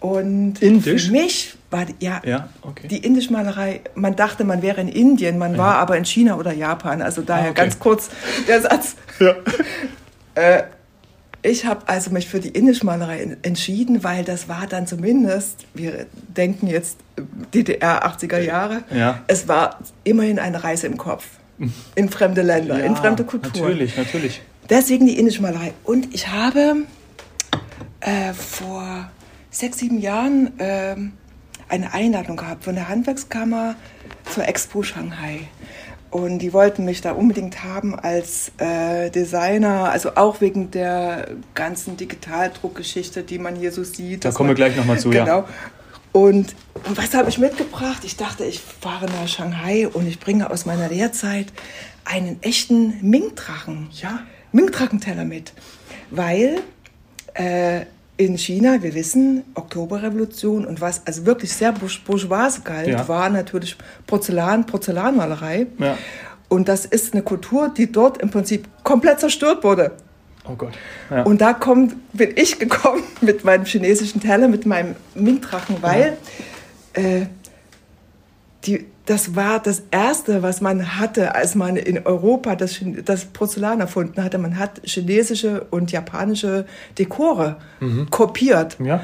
Und 0.00 0.60
Indisch? 0.60 1.06
für 1.06 1.12
mich 1.12 1.54
war 1.76 1.84
die, 1.84 1.94
ja, 2.04 2.20
Ja, 2.24 2.48
okay. 2.62 2.88
die 2.88 2.98
Indischmalerei, 2.98 3.82
man 3.94 4.16
dachte, 4.16 4.42
man 4.44 4.62
wäre 4.62 4.80
in 4.80 4.88
Indien, 4.88 5.38
man 5.38 5.56
war 5.58 5.76
aber 5.76 5.96
in 5.96 6.04
China 6.04 6.36
oder 6.36 6.52
Japan. 6.52 7.02
Also 7.02 7.22
daher 7.22 7.48
Ah, 7.48 7.50
okay. 7.50 7.60
ganz 7.62 7.78
kurz 7.78 8.08
der 8.48 8.60
Satz. 8.62 8.96
Ja. 9.20 9.34
Äh, 10.34 10.64
ich 11.40 11.64
habe 11.64 11.88
also 11.88 12.10
mich 12.10 12.28
für 12.28 12.40
die 12.40 12.50
Indischmalerei 12.50 13.22
en- 13.22 13.36
entschieden, 13.42 14.04
weil 14.04 14.22
das 14.24 14.48
war 14.48 14.66
dann 14.68 14.86
zumindest, 14.86 15.64
wir 15.72 16.04
denken 16.28 16.66
jetzt 16.66 16.98
äh, 17.16 17.22
DDR 17.54 18.04
80er 18.06 18.38
Jahre, 18.40 18.82
Ja. 18.94 19.20
es 19.28 19.48
war 19.48 19.78
immerhin 20.04 20.38
eine 20.38 20.62
Reise 20.62 20.86
im 20.88 20.98
Kopf. 20.98 21.24
In 21.94 22.10
fremde 22.10 22.42
Länder, 22.42 22.78
in 22.84 22.92
Ja, 22.94 23.00
fremde 23.00 23.24
Kulturen. 23.24 23.62
Natürlich, 23.62 23.96
natürlich. 23.96 24.42
Deswegen 24.68 25.06
die 25.06 25.18
Indischmalerei. 25.18 25.72
Und 25.84 26.14
ich 26.14 26.28
habe 26.28 26.82
äh, 28.00 28.34
vor 28.34 29.10
sechs, 29.50 29.78
sieben 29.78 29.98
Jahren 30.00 30.52
ähm, 30.58 31.12
eine 31.68 31.92
Einladung 31.92 32.36
gehabt 32.36 32.64
von 32.64 32.74
der 32.74 32.88
Handwerkskammer 32.88 33.74
zur 34.32 34.46
Expo 34.46 34.82
Shanghai. 34.82 35.48
Und 36.10 36.38
die 36.38 36.52
wollten 36.52 36.84
mich 36.84 37.00
da 37.00 37.12
unbedingt 37.12 37.64
haben 37.64 37.98
als 37.98 38.52
äh, 38.58 39.10
Designer, 39.10 39.90
also 39.90 40.14
auch 40.14 40.40
wegen 40.40 40.70
der 40.70 41.28
ganzen 41.54 41.96
Digitaldruckgeschichte, 41.96 43.22
die 43.22 43.38
man 43.38 43.56
hier 43.56 43.72
so 43.72 43.84
sieht. 43.84 44.24
Da 44.24 44.30
kommen 44.30 44.48
wir 44.48 44.54
gleich 44.54 44.76
noch 44.76 44.84
mal 44.84 44.98
zu, 44.98 45.12
ja. 45.12 45.24
Genau. 45.24 45.44
Und, 46.12 46.54
und 46.84 46.96
was 46.96 47.12
habe 47.12 47.28
ich 47.28 47.38
mitgebracht? 47.38 48.02
Ich 48.04 48.16
dachte, 48.16 48.44
ich 48.44 48.60
fahre 48.60 49.06
nach 49.06 49.28
Shanghai 49.28 49.88
und 49.88 50.06
ich 50.06 50.18
bringe 50.18 50.48
aus 50.50 50.64
meiner 50.64 50.88
Lehrzeit 50.88 51.52
einen 52.06 52.42
echten 52.42 52.98
Ming-Drachen. 53.02 53.88
Ja. 53.92 54.20
Ming-Drachenteller 54.52 55.26
mit. 55.26 55.52
Weil 56.10 56.62
äh, 57.34 57.80
in 58.18 58.38
China, 58.38 58.82
wir 58.82 58.94
wissen, 58.94 59.42
Oktoberrevolution 59.54 60.64
und 60.64 60.80
was 60.80 61.02
also 61.06 61.26
wirklich 61.26 61.52
sehr 61.52 61.72
bourge- 61.72 62.00
bourgeois 62.06 62.60
galt, 62.64 62.88
Ja. 62.88 63.06
war 63.08 63.28
natürlich 63.28 63.76
Porzellan, 64.06 64.64
Porzellanmalerei. 64.66 65.66
Ja. 65.78 65.98
Und 66.48 66.68
das 66.68 66.86
ist 66.86 67.12
eine 67.12 67.22
Kultur, 67.22 67.68
die 67.76 67.90
dort 67.92 68.18
im 68.18 68.30
Prinzip 68.30 68.68
komplett 68.84 69.20
zerstört 69.20 69.64
wurde. 69.64 69.92
Oh 70.48 70.54
Gott. 70.54 70.72
Ja. 71.10 71.24
Und 71.24 71.40
da 71.40 71.52
kommt, 71.52 71.94
bin 72.12 72.30
ich 72.36 72.58
gekommen 72.58 73.02
mit 73.20 73.44
meinem 73.44 73.64
chinesischen 73.64 74.20
Teller, 74.20 74.48
mit 74.48 74.64
meinem 74.64 74.94
Ming-Drachen, 75.14 75.76
weil 75.82 76.16
äh, 76.94 77.26
die, 78.64 78.86
das 79.06 79.34
war 79.34 79.60
das 79.60 79.84
Erste, 79.90 80.42
was 80.42 80.60
man 80.60 80.98
hatte, 80.98 81.34
als 81.34 81.54
man 81.54 81.76
in 81.76 82.04
Europa 82.06 82.56
das, 82.56 82.80
das 83.04 83.24
Porzellan 83.24 83.80
erfunden 83.80 84.22
hatte. 84.22 84.36
Man 84.38 84.58
hat 84.58 84.80
chinesische 84.84 85.66
und 85.70 85.90
japanische 85.92 86.66
Dekore 86.98 87.56
kopiert. 88.10 88.76
ja. 88.80 89.00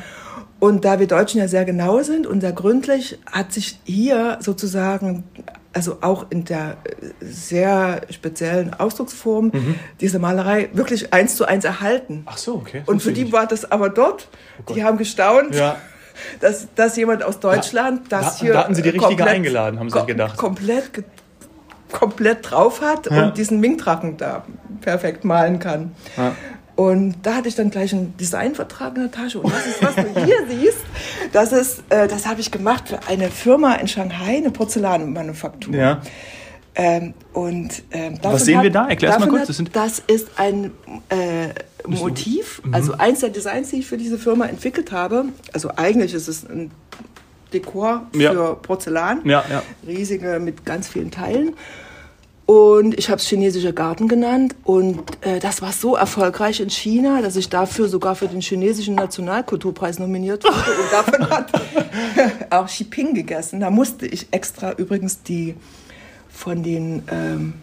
Und 0.59 0.85
da 0.85 1.01
wir 1.01 1.09
Deutschen 1.09 1.41
ja 1.41 1.49
sehr 1.49 1.65
genau 1.65 2.03
sind 2.03 2.25
und 2.25 2.41
sehr 2.41 2.53
gründlich, 2.53 3.19
hat 3.27 3.53
sich 3.53 3.81
hier 3.83 4.39
sozusagen, 4.41 5.25
also 5.73 5.99
auch 6.03 6.27
in 6.31 6.45
der 6.45 6.77
äh, 6.85 7.25
sehr 7.25 8.03
speziellen 8.11 8.73
Ausdrucksform, 8.73 9.51
diese 10.01 10.21
Malerei 10.21 10.69
wirklich 10.73 11.13
eins 11.13 11.35
zu 11.35 11.47
eins 11.47 11.65
erhalten. 11.65 12.23
Ach 12.27 12.39
so, 12.39 12.55
okay. 12.55 12.85
Und 12.87 13.03
für 13.03 13.13
die 13.13 13.33
war 13.33 13.49
das 13.49 13.73
aber 13.73 13.89
dort. 13.89 14.29
Gott. 14.65 14.77
die 14.77 14.85
haben 14.85 14.99
gestaunt, 14.99 15.53
Ja. 15.53 15.79
Dass, 16.41 16.69
dass 16.75 16.97
jemand 16.97 17.23
aus 17.23 17.41
Deutschland 17.41 18.11
Da- 18.11 18.21
das 18.21 18.39
da- 18.39 18.45
hier. 18.45 18.53
da 18.55 18.59
hatten 18.61 18.75
sie 18.75 18.83
die 18.83 18.91
Richtige 18.91 19.25
eingeladen, 19.25 19.79
haben 19.79 19.91
sie 19.91 19.97
sich 19.99 20.07
gedacht. 20.07 20.37
Komplett, 20.37 20.91
komplett 21.91 22.51
drauf 22.51 22.81
hat 22.81 23.11
Ja. 23.11 23.25
und 23.27 23.37
diesen 23.37 23.61
Ming-Drachen 23.61 24.17
da 24.17 24.45
perfekt 24.81 25.25
malen 25.25 25.59
kann. 25.59 25.93
Ja. 26.17 26.35
Und 26.75 27.17
da 27.23 27.35
hatte 27.35 27.49
ich 27.49 27.55
dann 27.55 27.71
gleich 27.71 27.93
einen 27.93 28.17
Designvertrag 28.17 28.97
in 28.97 29.03
der 29.03 29.11
Tasche. 29.11 29.41
Und 29.41 29.53
das 29.53 29.67
ist, 29.67 29.83
was 29.83 29.95
du 29.95 30.25
hier 30.25 30.37
siehst, 30.49 30.79
das 31.33 31.53
ist, 31.53 31.83
äh, 31.91 32.09
das 32.09 32.27
habe 32.27 32.41
ich 32.41 32.51
gemacht 32.51 32.89
für 32.89 32.99
eine 33.09 33.29
Firma 33.31 33.75
in 33.75 33.89
Shanghai, 33.89 34.39
eine 34.39 34.51
Porzellanmanufaktur. 34.51 35.75
Ja. 35.75 36.01
Ähm, 36.75 37.13
und, 37.35 37.83
ähm, 37.91 38.19
Was 38.23 38.47
sehen 38.47 38.63
wir 38.63 38.71
da? 38.71 38.89
Erklär's 38.89 39.19
mal 39.19 39.27
davon 39.27 39.45
kurz. 39.45 39.59
Hat, 39.59 39.67
Das 39.77 39.97
das, 39.97 40.03
ist 40.07 40.29
ein 40.39 40.71
äh, 41.11 41.49
Motiv, 41.87 42.61
Mhm. 42.65 42.75
also 42.75 42.93
eins 42.95 43.21
der 43.21 43.31
Designs, 43.31 43.71
die 43.71 43.77
ich 43.81 43.87
für 43.87 43.97
diese 43.97 44.19
Firma 44.19 44.47
entwickelt 44.47 44.93
habe. 44.93 45.27
Also 45.53 45.71
eigentlich 45.77 46.15
ist 46.15 46.29
es 46.29 46.45
ein 46.45 46.71
Dekor 47.53 48.07
für 48.13 48.21
Ja. 48.21 48.55
Porzellan, 48.55 49.21
Ja, 49.25 49.45
ja. 49.51 49.63
riesige 49.87 50.39
mit 50.41 50.65
ganz 50.65 50.89
vielen 50.89 51.11
Teilen. 51.11 51.55
Und 52.45 52.99
ich 52.99 53.09
habe 53.09 53.19
es 53.19 53.27
chinesischer 53.29 53.73
Garten 53.73 54.09
genannt. 54.09 54.57
Und 54.65 55.01
äh, 55.25 55.39
das 55.39 55.63
war 55.63 55.73
so 55.73 55.95
erfolgreich 55.97 56.61
in 56.61 56.71
China, 56.71 57.23
dass 57.23 57.37
ich 57.37 57.49
dafür 57.49 57.89
sogar 57.89 58.15
für 58.17 58.27
den 58.27 58.41
chinesischen 58.41 58.95
Nationalkulturpreis 58.97 59.99
nominiert 59.99 60.45
wurde. 60.45 60.55
Und 60.57 60.93
davon 60.93 61.31
hat 61.31 61.53
auch 62.51 62.67
Xi 62.67 62.83
Jinping 62.85 63.15
gegessen. 63.15 63.61
Da 63.61 63.71
musste 63.71 64.07
ich 64.07 64.27
extra 64.33 64.73
übrigens 64.73 65.23
die 65.23 65.55
von 66.31 66.63
den 66.63 67.03
ähm, 67.11 67.55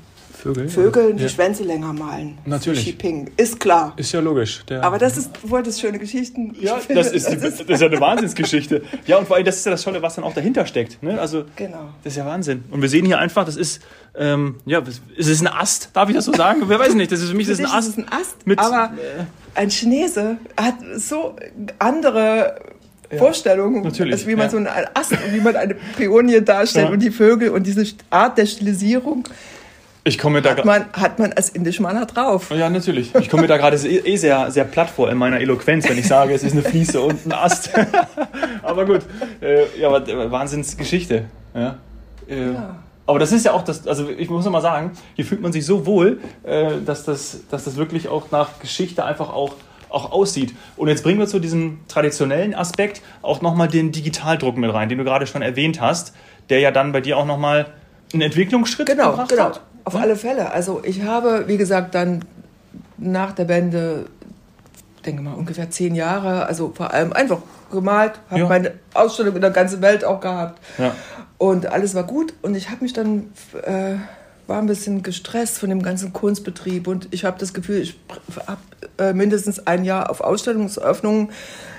Vögel. 0.42 0.70
Vögeln 0.70 1.18
die 1.18 1.24
Ja. 1.24 1.30
Schwänze 1.30 1.64
länger 1.64 1.92
malen. 1.92 2.38
Natürlich. 2.46 2.80
Xi 2.82 2.90
Jinping. 2.92 3.30
Ist 3.36 3.60
klar. 3.60 3.94
Ist 3.98 4.12
ja 4.14 4.22
logisch. 4.22 4.64
Der 4.70 4.84
Aber 4.84 4.98
das 4.98 5.18
ist, 5.18 5.32
du 5.44 5.50
wolltest 5.50 5.82
schöne 5.82 6.00
Geschichten. 6.00 6.56
ja, 6.62 6.78
finde, 6.78 7.02
das 7.04 7.12
ist, 7.12 7.30
die, 7.30 7.38
das 7.38 7.60
ist 7.60 7.82
ja 7.82 7.88
eine 7.88 8.00
Wahnsinnsgeschichte. 8.00 8.82
Ja, 9.06 9.18
und 9.18 9.28
vor 9.28 9.36
allem, 9.36 9.46
das 9.46 9.58
ist 9.58 9.66
ja 9.66 9.72
das 9.72 9.82
Tolle, 9.82 10.02
was 10.02 10.16
dann 10.16 10.24
auch 10.24 10.34
dahinter 10.34 10.66
steckt. 10.66 11.04
Ne? 11.04 11.20
Also, 11.20 11.44
Genau. 11.58 11.90
das 12.04 12.14
ist 12.14 12.18
ja 12.18 12.26
Wahnsinn. 12.26 12.64
Und 12.72 12.82
wir 12.82 12.88
sehen 12.90 13.06
hier 13.06 13.20
einfach, 13.20 13.44
das 13.44 13.58
ist, 13.58 13.82
ähm, 14.18 14.56
ja, 14.66 14.82
es 15.18 15.28
ist 15.28 15.42
ein 15.42 15.48
Ast, 15.48 15.90
darf 15.94 16.08
ich 16.10 16.16
das 16.16 16.24
so 16.26 16.32
sagen? 16.34 16.62
Wer 16.68 16.80
weiß 16.80 16.94
nicht, 16.96 17.12
das 17.12 17.20
ist 17.22 17.30
für 17.32 17.36
mich 17.36 17.48
das 17.48 17.58
Für 17.58 17.64
ist 17.64 17.70
ein 17.72 17.78
Ast. 17.78 17.90
ist 17.90 17.98
ein 17.98 18.08
Ast, 18.10 18.48
mit- 18.48 18.60
aber 18.60 18.92
ein 19.56 19.70
Chinese 19.70 20.38
hat 20.58 20.76
so 20.96 21.36
andere 21.80 22.56
Vorstellungen, 23.18 23.82
natürlich, 23.84 24.14
als 24.14 24.28
wie 24.28 24.36
man 24.36 24.46
ja. 24.46 24.50
so 24.52 24.58
einen 24.58 24.68
Ast 24.94 25.12
und 25.12 25.34
wie 25.34 25.42
man 25.42 25.56
eine 25.56 25.76
Pionie 25.98 26.42
darstellt 26.42 26.88
Ja. 26.88 26.94
und 26.94 27.00
die 27.02 27.10
Vögel 27.12 27.50
und 27.50 27.66
diese 27.66 27.84
Art 28.10 28.38
der 28.38 28.46
Stilisierung 28.46 29.24
Ich 30.06 30.18
komme 30.18 30.42
da 30.42 30.52
hat 30.52 30.66
man, 30.66 30.86
hat 30.94 31.20
man 31.20 31.34
als 31.34 31.50
Indischmaler 31.50 32.06
drauf. 32.06 32.52
Ja, 32.52 32.70
natürlich. 32.70 33.14
Ich 33.16 33.30
komme 33.30 33.44
mir 33.44 33.48
da 33.48 33.58
gerade 33.58 33.76
eh 33.78 33.98
eh 33.98 34.16
sehr, 34.16 34.50
sehr 34.50 34.64
platt 34.64 34.90
vor 34.90 35.10
in 35.12 35.18
meiner 35.18 35.40
Eloquenz, 35.40 35.88
wenn 35.90 35.98
ich 35.98 36.08
sage, 36.08 36.34
es 36.34 36.44
ist 36.44 36.54
eine 36.54 36.62
Fliese 36.64 37.02
und 37.02 37.26
ein 37.26 37.34
Ast. 37.34 37.72
aber 38.64 38.86
gut. 38.86 39.02
Äh, 39.42 39.66
ja, 39.80 39.90
aber 39.90 40.08
äh, 40.08 40.32
Wahnsinnsgeschichte. 40.32 41.26
Ja. 41.54 41.78
Äh, 42.28 42.54
Ja. 42.54 42.76
Aber 43.06 43.18
das 43.18 43.32
ist 43.32 43.44
ja 43.44 43.54
auch 43.54 43.64
das, 43.64 43.88
also 43.88 44.08
ich 44.08 44.30
muss 44.30 44.46
noch 44.46 44.52
mal 44.52 44.62
sagen, 44.62 44.92
hier 45.16 45.26
fühlt 45.26 45.42
man 45.42 45.52
sich 45.52 45.66
so 45.66 45.88
wohl, 45.88 46.20
äh, 46.44 46.74
dass, 46.86 47.06
das, 47.06 47.40
dass 47.50 47.64
das 47.64 47.76
wirklich 47.76 48.08
auch 48.08 48.30
nach 48.30 48.60
Geschichte 48.60 49.04
einfach 49.04 49.34
auch, 49.34 49.56
auch 49.90 50.12
aussieht. 50.12 50.54
Und 50.78 50.90
jetzt 50.90 51.02
bringen 51.04 51.18
wir 51.18 51.26
zu 51.26 51.40
diesem 51.40 51.80
traditionellen 51.88 52.54
Aspekt 52.54 53.02
auch 53.24 53.42
nochmal 53.42 53.68
den 53.68 53.92
Digitaldruck 53.92 54.58
mit 54.58 54.72
rein, 54.72 54.90
den 54.90 55.00
du 55.00 55.04
gerade 55.04 55.26
schon 55.26 55.42
erwähnt 55.42 55.82
hast, 55.82 56.14
der 56.50 56.60
ja 56.60 56.70
dann 56.70 56.92
bei 56.92 57.02
dir 57.02 57.18
auch 57.18 57.26
nochmal 57.26 57.66
einen 58.14 58.22
Entwicklungsschritt 58.22 58.86
Genau, 58.88 59.10
gebracht 59.10 59.30
genau. 59.30 59.44
hat. 59.46 59.62
Auf 59.84 59.96
alle 59.96 60.16
Fälle. 60.16 60.52
Also 60.52 60.82
ich 60.84 61.04
habe, 61.04 61.46
wie 61.48 61.58
gesagt, 61.58 61.96
dann 61.96 62.24
nach 62.98 63.32
der 63.34 63.48
Wende, 63.48 64.06
denke 65.06 65.22
mal, 65.22 65.34
ungefähr 65.34 65.70
zehn 65.70 65.96
Jahre, 65.96 66.46
also 66.46 66.72
vor 66.76 66.94
allem 66.94 67.14
einfach 67.14 67.40
gemalt, 67.72 68.14
habe 68.30 68.42
Ja. 68.42 68.48
meine 68.48 68.74
Ausstellung 68.94 69.36
in 69.36 69.42
der 69.42 69.52
ganzen 69.52 69.82
Welt 69.82 70.04
auch 70.04 70.20
gehabt. 70.20 70.60
Ja. 70.78 70.94
Und 71.38 71.68
alles 71.68 71.96
war 71.96 72.04
gut. 72.04 72.34
Und 72.42 72.56
ich 72.56 72.70
habe 72.70 72.84
mich 72.84 72.94
dann, 72.94 73.32
äh, 73.64 73.96
war 74.48 74.60
ein 74.60 74.66
bisschen 74.66 75.04
gestresst 75.04 75.60
von 75.60 75.70
dem 75.70 75.82
ganzen 75.82 76.12
Kunstbetrieb. 76.12 76.88
Und 76.88 77.08
ich 77.12 77.24
habe 77.24 77.38
das 77.40 77.54
Gefühl, 77.54 77.78
ich 77.82 77.98
habe 78.48 78.60
äh, 78.98 79.14
mindestens 79.14 79.66
ein 79.68 79.86
Jahr 79.86 80.10
auf 80.10 80.22
Ausstellungseröffnungen 80.22 81.30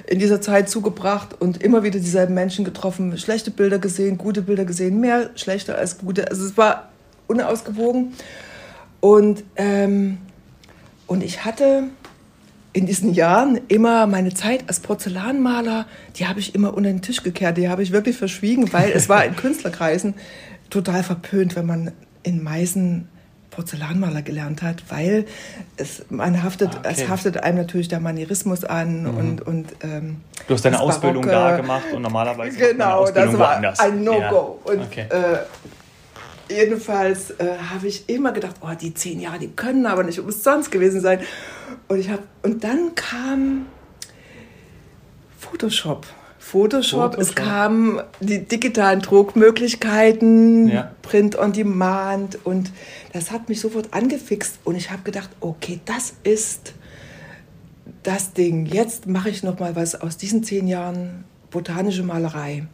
in 0.06 0.18
dieser 0.18 0.40
Zeit 0.40 0.68
zugebracht 0.70 1.36
und 1.40 1.62
immer 1.62 1.82
wieder 1.82 2.00
dieselben 2.00 2.34
Menschen 2.34 2.64
getroffen, 2.64 3.16
schlechte 3.18 3.50
Bilder 3.50 3.78
gesehen, 3.78 4.18
gute 4.18 4.42
Bilder 4.42 4.64
gesehen, 4.64 5.00
mehr 5.00 5.30
schlechte 5.34 5.74
als 5.76 5.98
gute. 5.98 6.28
Also 6.30 6.46
es 6.46 6.56
war 6.56 6.89
unausgewogen. 7.30 8.12
Und, 9.00 9.44
ähm, 9.56 10.18
und 11.06 11.22
ich 11.22 11.44
hatte 11.44 11.84
in 12.72 12.86
diesen 12.86 13.14
Jahren 13.14 13.58
immer 13.68 14.06
meine 14.06 14.32
Zeit 14.34 14.64
als 14.68 14.80
Porzellanmaler, 14.80 15.86
die 16.16 16.26
habe 16.26 16.38
ich 16.38 16.54
immer 16.54 16.74
unter 16.74 16.90
den 16.90 17.02
Tisch 17.02 17.22
gekehrt, 17.22 17.56
die 17.56 17.68
habe 17.68 17.82
ich 17.82 17.90
wirklich 17.92 18.16
verschwiegen, 18.16 18.72
weil 18.72 18.90
es 18.92 19.08
war 19.08 19.24
in 19.24 19.34
Künstlerkreisen 19.44 20.14
total 20.68 21.02
verpönt, 21.02 21.56
wenn 21.56 21.66
man 21.66 21.92
in 22.22 22.42
Meißen 22.44 23.08
Porzellanmaler 23.50 24.22
gelernt 24.22 24.62
hat, 24.62 24.84
weil 24.90 25.24
es, 25.76 26.04
man 26.10 26.40
haftet, 26.44 26.70
Ah, 26.72 26.78
okay. 26.90 27.02
es 27.02 27.08
haftet 27.08 27.38
einem 27.42 27.58
natürlich 27.58 27.88
der 27.88 27.98
Manierismus 27.98 28.62
an 28.62 29.06
und, 29.08 29.44
und 29.44 29.66
ähm, 29.82 30.18
Du 30.46 30.54
hast 30.54 30.64
deine 30.64 30.78
Ausbildung 30.78 31.24
Barocke. 31.24 31.50
da 31.50 31.56
gemacht 31.56 31.86
und 31.92 32.02
normalerweise 32.02 32.56
Genau, 32.56 33.00
Ausbildung 33.00 33.32
das 33.32 33.40
war 33.40 33.50
woanders. 33.54 33.80
ein 33.80 34.04
No-Go. 34.04 34.20
Ja. 34.20 34.72
Und 34.72 34.80
Okay. 34.82 35.06
äh, 35.10 35.38
jedenfalls 36.50 37.30
äh, 37.32 37.56
habe 37.70 37.86
ich 37.88 38.08
immer 38.08 38.32
gedacht, 38.32 38.56
oh, 38.60 38.70
die 38.80 38.92
zehn 38.94 39.20
Jahre, 39.20 39.38
die 39.38 39.48
können 39.48 39.86
aber 39.86 40.02
nicht 40.02 40.18
umsonst 40.18 40.70
gewesen 40.70 41.00
sein. 41.00 41.20
Und, 41.88 41.98
ich 41.98 42.10
hab, 42.10 42.20
und 42.42 42.62
dann 42.64 42.94
kam 42.94 43.66
Photoshop. 45.38 46.06
Photoshop, 46.38 47.16
es 47.18 47.28
Photoshop. 47.28 47.36
kamen 47.36 48.00
die 48.20 48.44
digitalen 48.44 49.00
Druckmöglichkeiten, 49.00 50.68
Ja. 50.68 50.90
Print 51.02 51.38
on 51.38 51.52
Demand 51.52 52.44
und 52.44 52.72
das 53.12 53.30
hat 53.30 53.48
mich 53.48 53.60
sofort 53.60 53.92
angefixt 53.92 54.58
und 54.64 54.74
ich 54.74 54.90
habe 54.90 55.02
gedacht, 55.02 55.30
okay, 55.40 55.80
das 55.84 56.14
ist 56.24 56.72
das 58.02 58.32
Ding. 58.32 58.66
Jetzt 58.66 59.06
mache 59.06 59.28
ich 59.28 59.42
noch 59.42 59.58
mal 59.60 59.76
was 59.76 60.00
aus 60.00 60.16
diesen 60.16 60.42
zehn 60.42 60.66
Jahren 60.66 61.24
botanische 61.50 62.02
Malerei 62.02 62.66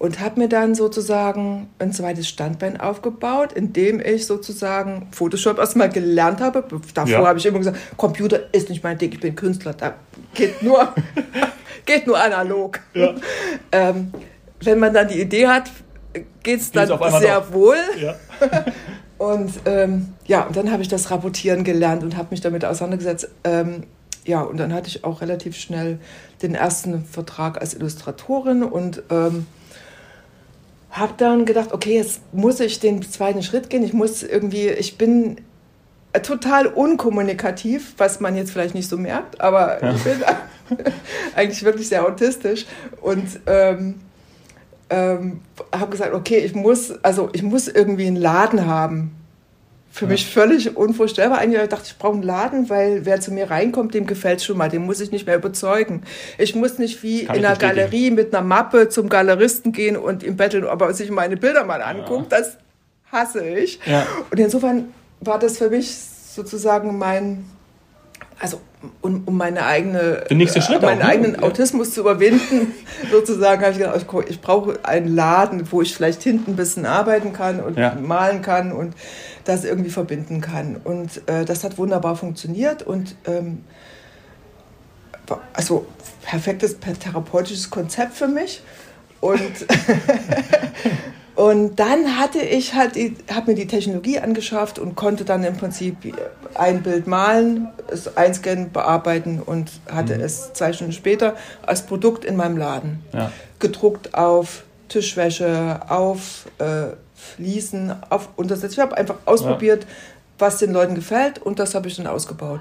und 0.00 0.18
habe 0.18 0.40
mir 0.40 0.48
dann 0.48 0.74
sozusagen 0.74 1.68
ein 1.78 1.92
zweites 1.92 2.26
Standbein 2.26 2.80
aufgebaut, 2.80 3.52
indem 3.52 4.00
ich 4.00 4.26
sozusagen 4.26 5.06
Photoshop 5.12 5.58
erstmal 5.58 5.90
gelernt 5.90 6.40
habe. 6.40 6.64
Davor 6.94 7.10
Ja. 7.10 7.26
habe 7.26 7.38
ich 7.38 7.44
immer 7.44 7.58
gesagt, 7.58 7.76
Computer 7.98 8.40
ist 8.52 8.70
nicht 8.70 8.82
mein 8.82 8.96
Ding, 8.96 9.12
ich 9.12 9.20
bin 9.20 9.36
Künstler, 9.36 9.74
da 9.74 9.94
geht 10.32 10.62
nur, 10.62 10.94
geht 11.84 12.06
nur 12.06 12.18
analog. 12.18 12.80
Ja. 12.94 13.14
Ähm, 13.72 14.12
wenn 14.62 14.78
man 14.80 14.92
dann 14.92 15.06
die 15.06 15.20
Idee 15.20 15.46
hat, 15.46 15.70
geht 16.42 16.60
es 16.60 16.72
dann 16.72 16.88
sehr 16.88 17.40
doch. 17.40 17.52
wohl. 17.52 17.76
Ja. 18.00 18.16
Und 19.18 19.52
ähm, 19.66 20.14
ja, 20.24 20.46
und 20.46 20.56
dann 20.56 20.72
habe 20.72 20.80
ich 20.82 20.88
das 20.88 21.10
Rapportieren 21.10 21.62
gelernt 21.62 22.02
und 22.02 22.16
habe 22.16 22.28
mich 22.30 22.40
damit 22.40 22.64
auseinandergesetzt. 22.64 23.28
Ähm, 23.44 23.82
ja, 24.24 24.40
und 24.40 24.56
dann 24.58 24.72
hatte 24.72 24.88
ich 24.88 25.04
auch 25.04 25.20
relativ 25.20 25.56
schnell 25.56 25.98
den 26.42 26.54
ersten 26.54 27.04
Vertrag 27.04 27.60
als 27.60 27.74
Illustratorin 27.74 28.62
und 28.62 29.02
ähm, 29.10 29.46
habe 30.90 31.14
dann 31.16 31.44
gedacht, 31.44 31.72
okay, 31.72 31.96
jetzt 31.96 32.20
muss 32.32 32.60
ich 32.60 32.80
den 32.80 33.02
zweiten 33.02 33.42
Schritt 33.42 33.70
gehen. 33.70 33.82
Ich 33.82 33.92
muss 33.92 34.22
irgendwie, 34.22 34.68
ich 34.68 34.98
bin 34.98 35.36
total 36.22 36.66
unkommunikativ, 36.66 37.94
was 37.96 38.20
man 38.20 38.36
jetzt 38.36 38.50
vielleicht 38.50 38.74
nicht 38.74 38.88
so 38.88 38.96
merkt, 38.96 39.40
aber 39.40 39.80
ich 39.94 40.02
bin 40.02 40.16
eigentlich 41.36 41.62
wirklich 41.62 41.88
sehr 41.88 42.04
autistisch 42.04 42.66
und 43.00 43.40
ähm, 43.46 44.00
ähm, 44.90 45.40
habe 45.72 45.90
gesagt, 45.92 46.12
okay, 46.12 46.38
ich 46.38 46.54
muss, 46.54 46.92
also 47.04 47.30
ich 47.32 47.44
muss 47.44 47.68
irgendwie 47.68 48.08
einen 48.08 48.16
Laden 48.16 48.66
haben. 48.66 49.14
Für 49.92 50.06
mich 50.06 50.24
völlig 50.26 50.76
unvorstellbar. 50.76 51.38
Eigentlich 51.38 51.60
dachte 51.68 51.82
ich, 51.86 51.90
ich 51.92 51.98
brauche 51.98 52.14
einen 52.14 52.22
Laden, 52.22 52.70
weil 52.70 53.04
wer 53.04 53.20
zu 53.20 53.32
mir 53.32 53.50
reinkommt, 53.50 53.92
dem 53.92 54.06
gefällt 54.06 54.40
schon 54.40 54.56
mal. 54.56 54.68
Den 54.68 54.82
muss 54.86 55.00
ich 55.00 55.10
nicht 55.10 55.26
mehr 55.26 55.34
überzeugen. 55.36 56.04
Ich 56.38 56.54
muss 56.54 56.78
nicht 56.78 57.02
wie 57.02 57.24
Kann 57.24 57.36
in 57.36 57.44
einer. 57.44 57.56
Galerie 57.56 58.12
mit 58.12 58.32
einer 58.32 58.44
Mappe 58.46 58.88
zum 58.88 59.08
Galeristen 59.08 59.72
gehen 59.72 59.96
und 59.96 60.22
ihm 60.22 60.36
betteln, 60.36 60.64
ob 60.64 60.80
er 60.82 60.94
sich 60.94 61.10
meine 61.10 61.36
Bilder 61.36 61.64
mal 61.64 61.82
anguckt. 61.82 62.30
Das 62.30 62.56
hasse 63.10 63.44
ich. 63.44 63.80
Ja. 63.84 64.06
Und 64.30 64.38
insofern 64.38 64.94
war 65.20 65.40
das 65.40 65.58
für 65.58 65.70
mich 65.70 65.90
sozusagen 65.92 66.96
mein, 66.96 67.44
also 68.38 68.60
um, 69.02 69.24
um 69.26 69.36
meine 69.36 69.66
eigene, 69.66 70.24
Der 70.30 70.36
nächste 70.36 70.62
Schritt 70.62 70.80
meinen 70.82 71.00
auch, 71.00 71.04
ne? 71.04 71.10
eigenen 71.10 71.34
Ja. 71.34 71.42
Autismus 71.42 71.92
zu 71.92 72.00
überwinden, 72.00 72.72
sozusagen, 73.10 73.60
habe 73.62 73.72
ich 73.72 73.78
gedacht, 73.78 74.06
ich, 74.28 74.40
brauche 74.40 74.78
einen 74.84 75.14
Laden, 75.14 75.70
wo 75.70 75.82
ich 75.82 75.94
vielleicht 75.94 76.22
hinten 76.22 76.52
ein 76.52 76.56
bisschen 76.56 76.86
arbeiten 76.86 77.32
kann 77.32 77.60
und 77.60 77.76
Ja. 77.76 77.94
malen 78.00 78.40
kann 78.40 78.72
und 78.72 78.94
das 79.44 79.64
irgendwie 79.64 79.90
verbinden 79.90 80.40
kann. 80.40 80.76
Und 80.76 81.28
äh, 81.28 81.44
das 81.44 81.64
hat 81.64 81.78
wunderbar 81.78 82.16
funktioniert 82.16 82.82
und 82.82 83.16
ähm, 83.26 83.64
also 85.52 85.86
perfektes 86.22 86.78
therapeutisches 86.80 87.70
Konzept 87.70 88.14
für 88.14 88.28
mich. 88.28 88.62
Und 89.20 89.40
Und 91.40 91.76
dann 91.80 92.18
hatte 92.18 92.40
ich 92.40 92.74
halt, 92.74 92.96
habe 93.32 93.52
mir 93.52 93.54
die 93.54 93.66
Technologie 93.66 94.18
angeschafft 94.18 94.78
und 94.78 94.94
konnte 94.94 95.24
dann 95.24 95.42
im 95.42 95.56
Prinzip 95.56 95.96
ein 96.52 96.82
Bild 96.82 97.06
malen, 97.06 97.68
es 97.88 98.14
einscannen, 98.14 98.72
bearbeiten 98.72 99.40
und 99.40 99.70
hatte 99.90 100.20
es 100.20 100.52
zwei 100.52 100.74
Stunden 100.74 100.92
später 100.92 101.36
als 101.62 101.86
Produkt 101.86 102.26
in 102.26 102.36
meinem 102.36 102.58
Laden. 102.58 103.02
Ja. 103.14 103.32
Gedruckt 103.58 104.12
auf 104.12 104.64
Tischwäsche, 104.90 105.80
auf 105.88 106.44
äh, 106.58 106.88
Fliesen, 107.20 107.92
auf 108.10 108.30
Untersetzer. 108.36 108.72
Ich 108.72 108.78
habe 108.80 108.96
einfach 108.96 109.16
ausprobiert, 109.26 109.86
was 110.38 110.58
den 110.58 110.72
Leuten 110.72 110.94
gefällt 110.94 111.38
und 111.38 111.58
das 111.58 111.74
habe 111.74 111.88
ich 111.88 111.96
dann 111.96 112.06
ausgebaut. 112.06 112.60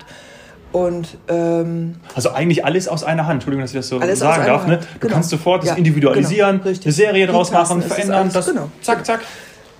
Und 0.72 1.18
ähm, 1.30 1.96
Also 2.13 2.32
eigentlich 2.32 2.63
alles 2.63 2.88
aus 2.88 3.04
einer 3.04 3.25
Hand. 3.25 3.36
Entschuldigung, 3.38 3.63
dass 3.63 3.72
ich 3.72 3.78
das 3.80 3.88
so 3.88 4.00
sagen 4.16 4.46
darf. 4.46 4.68
Ne? 4.68 4.78
Du 4.78 5.00
Genau. 5.00 5.13
kannst 5.16 5.30
sofort 5.32 5.63
das 5.63 5.70
Ja, 5.72 5.75
individualisieren, 5.75 6.62
genau, 6.62 6.78
eine 6.84 6.92
Serie 6.92 7.25
draus 7.25 7.51
machen, 7.51 7.82
verändern, 7.82 8.30
das 8.32 8.46
genau. 8.46 8.70
zack, 8.82 9.04
zack. 9.06 9.22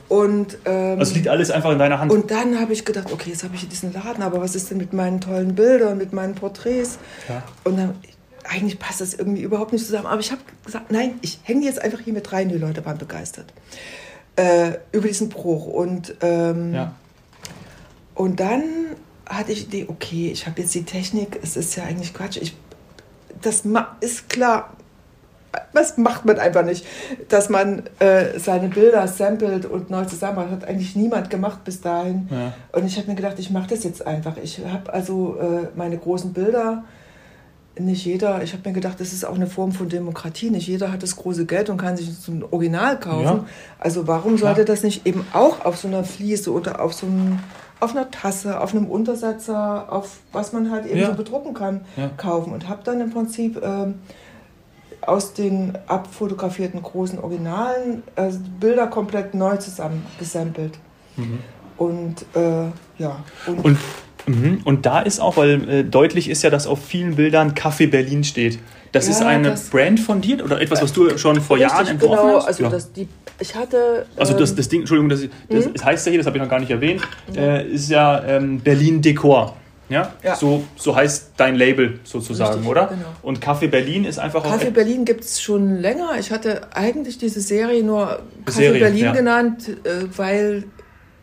Und, 0.07 0.57
ähm, 0.65 0.98
Also 0.98 1.13
liegt 1.13 1.27
alles 1.27 1.51
einfach 1.51 1.71
in 1.71 1.77
deiner 1.77 2.00
Hand. 2.00 2.12
und 2.12 2.31
dann 2.31 2.59
habe 2.59 2.74
ich 2.74 2.83
gedacht, 2.86 3.12
okay, 3.13 3.29
jetzt 3.29 3.43
habe 3.43 3.53
ich 3.53 3.69
diesen 3.69 3.93
Laden, 3.93 4.24
aber 4.24 4.41
was 4.41 4.55
ist 4.55 4.71
denn 4.71 4.79
mit 4.79 4.91
meinen 4.91 5.21
tollen 5.21 5.53
Bildern, 5.53 6.00
mit 6.00 6.12
meinen 6.13 6.33
Porträts? 6.33 6.98
Ja. 7.27 7.43
Und 7.63 7.77
dann, 7.77 7.93
eigentlich 8.51 8.79
passt 8.79 9.01
das 9.01 9.13
irgendwie 9.13 9.43
überhaupt 9.43 9.71
nicht 9.74 9.86
zusammen. 9.86 10.07
Aber 10.07 10.19
ich 10.19 10.31
habe 10.31 10.41
gesagt, 10.65 10.91
nein, 10.91 11.19
ich 11.21 11.38
hänge 11.43 11.65
jetzt 11.65 11.79
einfach 11.79 12.00
hier 12.00 12.13
mit 12.13 12.31
rein. 12.33 12.50
Die 12.50 12.57
Leute 12.57 12.83
waren 12.83 12.98
begeistert 12.98 13.53
äh, 14.36 14.74
über 14.91 15.07
diesen 15.07 15.29
Bruch. 15.29 15.65
Und, 15.67 16.15
ähm, 16.21 16.74
ja. 16.74 16.93
und 18.15 18.39
dann 18.39 18.63
hatte 19.25 19.51
ich 19.51 19.69
die 19.69 19.81
Idee, 19.81 19.91
okay, 19.91 20.31
ich 20.31 20.48
habe 20.48 20.62
jetzt 20.62 20.74
die 20.74 20.83
Technik, 20.83 21.39
es 21.41 21.55
ist 21.55 21.75
ja 21.75 21.83
eigentlich 21.83 22.13
Quatsch. 22.13 22.38
Ich, 22.38 22.55
das 23.41 23.63
ist 24.01 24.29
klar, 24.29 24.74
das 25.74 25.98
macht 25.98 26.25
man 26.25 26.39
einfach 26.39 26.63
nicht, 26.63 26.86
dass 27.29 27.50
man 27.50 27.83
äh, 28.00 28.39
seine 28.39 28.69
Bilder 28.69 29.07
samplet 29.07 29.65
und 29.65 29.89
neu 29.89 30.05
zusammenbaut. 30.05 30.51
Hat 30.51 30.65
eigentlich 30.65 30.95
niemand 30.95 31.29
gemacht 31.29 31.63
bis 31.63 31.81
dahin. 31.81 32.27
Ja. 32.29 32.53
Und 32.71 32.86
ich 32.86 32.98
habe 32.98 33.07
mir 33.07 33.15
gedacht, 33.15 33.39
ich 33.39 33.50
mache 33.50 33.69
das 33.69 33.83
jetzt 33.83 34.05
einfach. 34.05 34.38
Ich 34.41 34.62
habe 34.65 34.91
also 34.91 35.38
äh, 35.39 35.67
meine 35.75 35.98
großen 35.98 36.33
Bilder. 36.33 36.83
Nicht 37.79 38.05
jeder, 38.05 38.43
ich 38.43 38.53
habe 38.53 38.67
mir 38.67 38.74
gedacht, 38.74 39.00
das 39.00 39.13
ist 39.13 39.25
auch 39.25 39.36
eine 39.36 39.48
Form 39.48 39.71
von 39.71 39.88
Demokratie. 39.89 40.50
Nicht 40.50 40.67
jeder 40.67 40.91
hat 40.91 41.01
das 41.01 41.15
große 41.15 41.45
Geld 41.45 41.69
und 41.69 41.77
kann 41.77 41.95
sich 41.98 42.13
so 42.13 42.31
ein 42.31 42.43
Original 42.51 43.00
kaufen. 43.00 43.24
Ja. 43.24 43.45
Also 43.79 44.05
warum 44.07 44.38
sollte 44.38 44.62
Ja. 44.62 44.65
das 44.65 44.83
nicht 44.83 45.05
eben 45.07 45.25
auch 45.33 45.63
auf 45.65 45.77
so 45.77 45.88
einer 45.88 46.03
Fliese 46.03 46.51
oder 46.51 46.81
auf 46.81 46.93
so 46.93 47.05
einem, 47.07 47.39
auf 47.79 47.91
einer 47.95 48.12
Tasse, 48.12 48.59
auf 48.59 48.74
einem 48.75 48.88
Untersetzer, 48.88 49.91
auf 49.91 50.17
was 50.33 50.51
man 50.51 50.69
halt 50.71 50.86
eben 50.88 51.00
Ja. 51.00 51.07
so 51.07 51.13
bedrucken 51.13 51.53
kann, 51.53 51.81
Ja. 51.95 52.09
kaufen? 52.17 52.51
Und 52.53 52.67
habe 52.67 52.81
dann 52.83 53.00
im 53.00 53.12
Prinzip 53.12 53.62
ähm, 53.63 53.95
aus 55.01 55.33
den 55.33 55.77
abfotografierten 55.88 56.81
großen 56.83 57.19
Originalen 57.19 58.03
äh, 58.17 58.29
Bilder 58.59 58.88
komplett 58.88 59.33
neu 59.33 59.55
zusammengesampelt. 59.57 60.77
Und 61.77 62.25
äh, 62.36 62.65
ja, 62.98 63.24
und, 63.48 63.59
Und, 63.63 63.71
mhm. 63.74 63.77
Und 64.65 64.85
da 64.85 64.99
ist 65.01 65.19
auch, 65.19 65.38
weil 65.38 65.69
äh, 65.69 65.83
deutlich 65.83 66.29
ist 66.29 66.43
ja, 66.43 66.49
dass 66.49 66.67
auf 66.67 66.83
vielen 66.85 67.15
Bildern 67.15 67.53
Café 67.53 67.89
Berlin 67.89 68.23
steht. 68.23 68.59
Das 68.91 69.05
Ja, 69.05 69.11
ist 69.13 69.21
eine 69.21 69.49
das- 69.51 69.69
Brand 69.69 69.99
von 69.99 70.21
dir 70.21 70.43
oder 70.43 70.61
etwas, 70.61 70.81
was 70.81 70.93
du 70.93 71.17
schon 71.17 71.41
vor 71.41 71.57
Jahren 71.57 71.77
Richtig, 71.77 71.93
entworfen 71.93 72.25
genau, 72.27 72.38
hast? 72.38 72.45
also 72.47 72.63
ja. 72.63 72.69
das, 72.69 72.91
die, 72.91 73.07
ich 73.39 73.55
hatte. 73.55 74.05
also 74.17 74.33
das, 74.38 74.51
ähm, 74.51 74.55
das 74.57 74.69
Ding, 74.69 74.79
Entschuldigung, 74.81 75.09
das, 75.09 75.21
das, 75.49 75.65
Mhm. 75.65 75.85
heißt 75.85 76.05
ja 76.05 76.09
hier, 76.11 76.19
das 76.19 76.27
habe 76.27 76.38
ich 76.38 76.43
noch 76.43 76.49
gar 76.49 76.59
nicht 76.59 76.71
erwähnt, 76.71 77.01
äh, 77.35 77.67
ist 77.67 77.89
ja 77.89 78.23
ähm, 78.25 78.59
Berlin 78.59 79.01
Dekor. 79.01 79.55
Ja? 79.89 80.13
Ja. 80.23 80.35
So, 80.35 80.63
so 80.75 80.95
heißt 80.95 81.31
dein 81.38 81.55
Label 81.55 81.99
sozusagen, 82.03 82.53
Richtig, 82.55 82.69
oder? 82.69 82.88
genau. 82.88 83.07
Und 83.23 83.43
Café 83.43 83.67
Berlin 83.67 84.05
ist 84.05 84.19
einfach 84.19 84.45
auch 84.45 84.53
Café 84.55 84.69
Berlin 84.69 85.03
gibt 85.03 85.23
es 85.23 85.41
schon 85.41 85.77
länger. 85.79 86.11
Ich 86.19 86.29
hatte 86.31 86.61
eigentlich 86.75 87.17
diese 87.17 87.41
Serie 87.41 87.83
nur 87.83 88.19
Café 88.45 88.51
Serie, 88.51 88.79
Berlin 88.81 89.05
ja. 89.05 89.11
genannt, 89.13 89.69
äh, 89.83 90.05
weil 90.15 90.65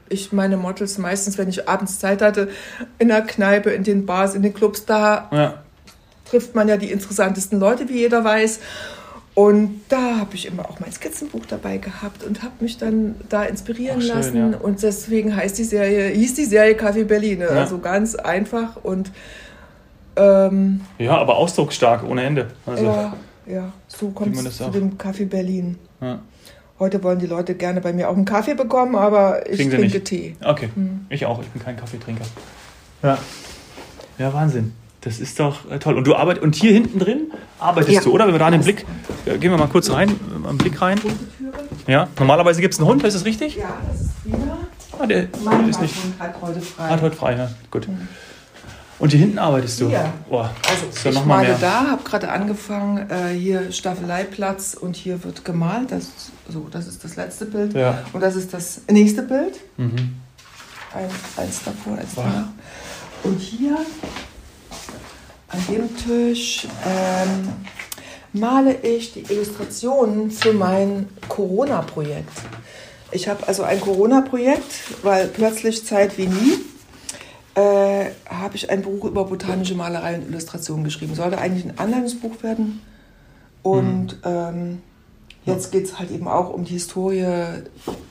ich 0.08 0.32
meine 0.32 0.56
Models 0.56 0.98
meistens, 0.98 1.38
wenn 1.38 1.48
ich 1.48 1.68
abends 1.68 1.98
Zeit 1.98 2.22
hatte, 2.22 2.48
in 2.98 3.08
der 3.08 3.22
Kneipe, 3.22 3.70
in 3.70 3.84
den 3.84 4.06
Bars, 4.06 4.34
in 4.34 4.42
den 4.42 4.54
Clubs, 4.54 4.84
da 4.84 5.28
ja. 5.32 5.54
trifft 6.28 6.54
man 6.54 6.68
ja 6.68 6.76
die 6.76 6.90
interessantesten 6.90 7.58
Leute, 7.58 7.88
wie 7.88 7.98
jeder 7.98 8.24
weiß. 8.24 8.60
Und 9.34 9.82
da 9.90 10.16
habe 10.18 10.34
ich 10.34 10.46
immer 10.46 10.64
auch 10.70 10.80
mein 10.80 10.90
Skizzenbuch 10.90 11.44
dabei 11.44 11.76
gehabt 11.76 12.24
und 12.24 12.42
habe 12.42 12.54
mich 12.60 12.78
dann 12.78 13.16
da 13.28 13.44
inspirieren 13.44 14.00
schön, 14.00 14.16
lassen. 14.16 14.52
ja. 14.52 14.58
Und 14.58 14.82
deswegen 14.82 15.36
heißt 15.36 15.58
die 15.58 15.64
Serie, 15.64 16.08
hieß 16.08 16.34
die 16.34 16.46
Serie 16.46 16.74
Café 16.74 17.04
Berlin. 17.04 17.40
Ja. 17.40 17.48
Also 17.48 17.78
ganz 17.78 18.14
einfach 18.14 18.76
und 18.82 19.12
ähm, 20.16 20.80
ja, 20.98 21.18
aber 21.18 21.36
ausdrucksstark 21.36 22.02
ohne 22.08 22.24
Ende. 22.24 22.48
Also, 22.64 22.84
ja, 22.84 23.16
ja, 23.46 23.72
so 23.88 24.08
kommt 24.08 24.34
es 24.36 24.56
zu 24.56 24.70
dem 24.70 24.96
Café 24.96 25.26
Berlin. 25.26 25.78
ja. 26.00 26.18
Heute 26.78 27.02
wollen 27.02 27.18
die 27.18 27.26
Leute 27.26 27.54
gerne 27.54 27.80
bei 27.80 27.92
mir 27.92 28.10
auch 28.10 28.14
einen 28.16 28.26
Kaffee 28.26 28.54
bekommen, 28.54 28.96
aber 28.96 29.48
ich 29.50 29.56
trinke 29.56 29.78
nicht. 29.78 30.04
Tee. 30.04 30.36
Okay, 30.44 30.68
Mhm. 30.74 31.06
ich 31.08 31.24
auch. 31.24 31.40
Ich 31.40 31.48
bin 31.48 31.62
kein 31.62 31.76
Kaffeetrinker. 31.76 32.24
Ja. 33.02 33.18
Ja, 34.18 34.34
Wahnsinn. 34.34 34.72
Das 35.00 35.18
ist 35.20 35.38
doch 35.40 35.70
äh, 35.70 35.78
toll. 35.78 35.96
Und 35.96 36.06
du 36.06 36.14
arbeitest 36.16 36.42
und 36.44 36.54
hier 36.56 36.72
hinten 36.72 36.98
drin 36.98 37.30
arbeitest 37.60 37.94
Ja. 37.94 38.00
du, 38.02 38.12
oder? 38.12 38.26
Wenn 38.26 38.34
wir 38.34 38.38
da 38.40 38.46
einen 38.46 38.62
Blick, 38.62 38.84
äh, 39.24 39.38
gehen 39.38 39.50
wir 39.52 39.56
mal 39.58 39.68
kurz 39.68 39.88
rein, 39.90 40.08
äh, 40.10 40.38
mal 40.38 40.50
einen 40.50 40.58
Blick 40.58 40.80
rein. 40.82 40.98
Ja, 41.86 42.08
normalerweise 42.18 42.60
gibt 42.60 42.74
es 42.74 42.80
einen 42.80 42.88
Hund, 42.88 43.04
ist 43.04 43.14
das 43.14 43.24
richtig? 43.24 43.56
Ja, 43.56 43.68
das 43.90 44.00
ist 44.02 44.10
wieder. 44.24 44.58
Ah, 44.98 45.06
der 45.06 45.28
Mein 45.44 45.68
ist 45.68 45.80
nicht. 45.80 45.94
Hat 46.18 46.34
heute 46.42 46.60
frei. 46.60 46.88
Hat 46.88 47.02
heute 47.02 47.16
frei, 47.16 47.36
ja. 47.36 47.50
Gut. 47.70 47.86
Und 48.98 49.10
hier 49.10 49.20
hinten 49.20 49.38
arbeitest 49.38 49.80
du. 49.80 49.88
Ja. 49.90 50.12
Boah, 50.28 50.50
Also 50.70 50.86
ist 50.86 51.04
ja 51.04 51.10
ich 51.10 51.24
male 51.24 51.48
mehr. 51.48 51.58
da, 51.58 51.90
habe 51.90 52.02
gerade 52.02 52.30
angefangen, 52.30 53.10
äh, 53.10 53.34
hier 53.34 53.70
Staffeleiplatz 53.70 54.74
und 54.74 54.96
hier 54.96 55.22
wird 55.22 55.44
gemalt. 55.44 55.92
Das, 55.92 56.06
so, 56.48 56.66
das 56.70 56.86
ist 56.86 57.04
das 57.04 57.16
letzte 57.16 57.44
Bild. 57.44 57.74
Ja. 57.74 58.02
Und 58.14 58.20
das 58.22 58.36
ist 58.36 58.54
das 58.54 58.80
nächste 58.90 59.22
Bild. 59.22 59.60
Mhm. 59.76 60.16
Ein, 60.94 61.10
eins 61.36 61.62
davor, 61.62 61.98
eins 61.98 62.14
danach. 62.14 62.48
Und 63.22 63.38
hier 63.38 63.76
an 65.48 65.58
dem 65.68 65.94
Tisch 65.96 66.66
ähm, 66.86 67.48
male 68.32 68.74
ich 68.82 69.12
die 69.12 69.20
Illustrationen 69.30 70.30
für 70.30 70.52
mein 70.54 71.08
Corona-Projekt. 71.28 72.32
Ich 73.12 73.28
habe 73.28 73.46
also 73.46 73.62
ein 73.62 73.80
Corona-Projekt, 73.80 74.72
weil 75.02 75.26
plötzlich 75.28 75.84
Zeit 75.84 76.16
wie 76.18 76.26
nie 76.26 76.58
äh, 77.54 78.06
habe 78.38 78.56
ich 78.56 78.70
ein 78.70 78.82
Buch 78.82 79.04
über 79.04 79.24
botanische 79.24 79.74
Malerei 79.74 80.16
und 80.16 80.28
Illustration 80.28 80.84
geschrieben. 80.84 81.14
Sollte 81.14 81.38
eigentlich 81.38 81.64
ein 81.64 81.78
Anleitungsbuch 81.78 82.42
werden. 82.42 82.80
Und 83.62 84.16
ähm, 84.24 84.80
jetzt 85.44 85.72
geht 85.72 85.84
es 85.86 85.98
halt 85.98 86.10
eben 86.10 86.28
auch 86.28 86.50
um 86.52 86.64
die 86.64 86.74
Historie 86.74 87.26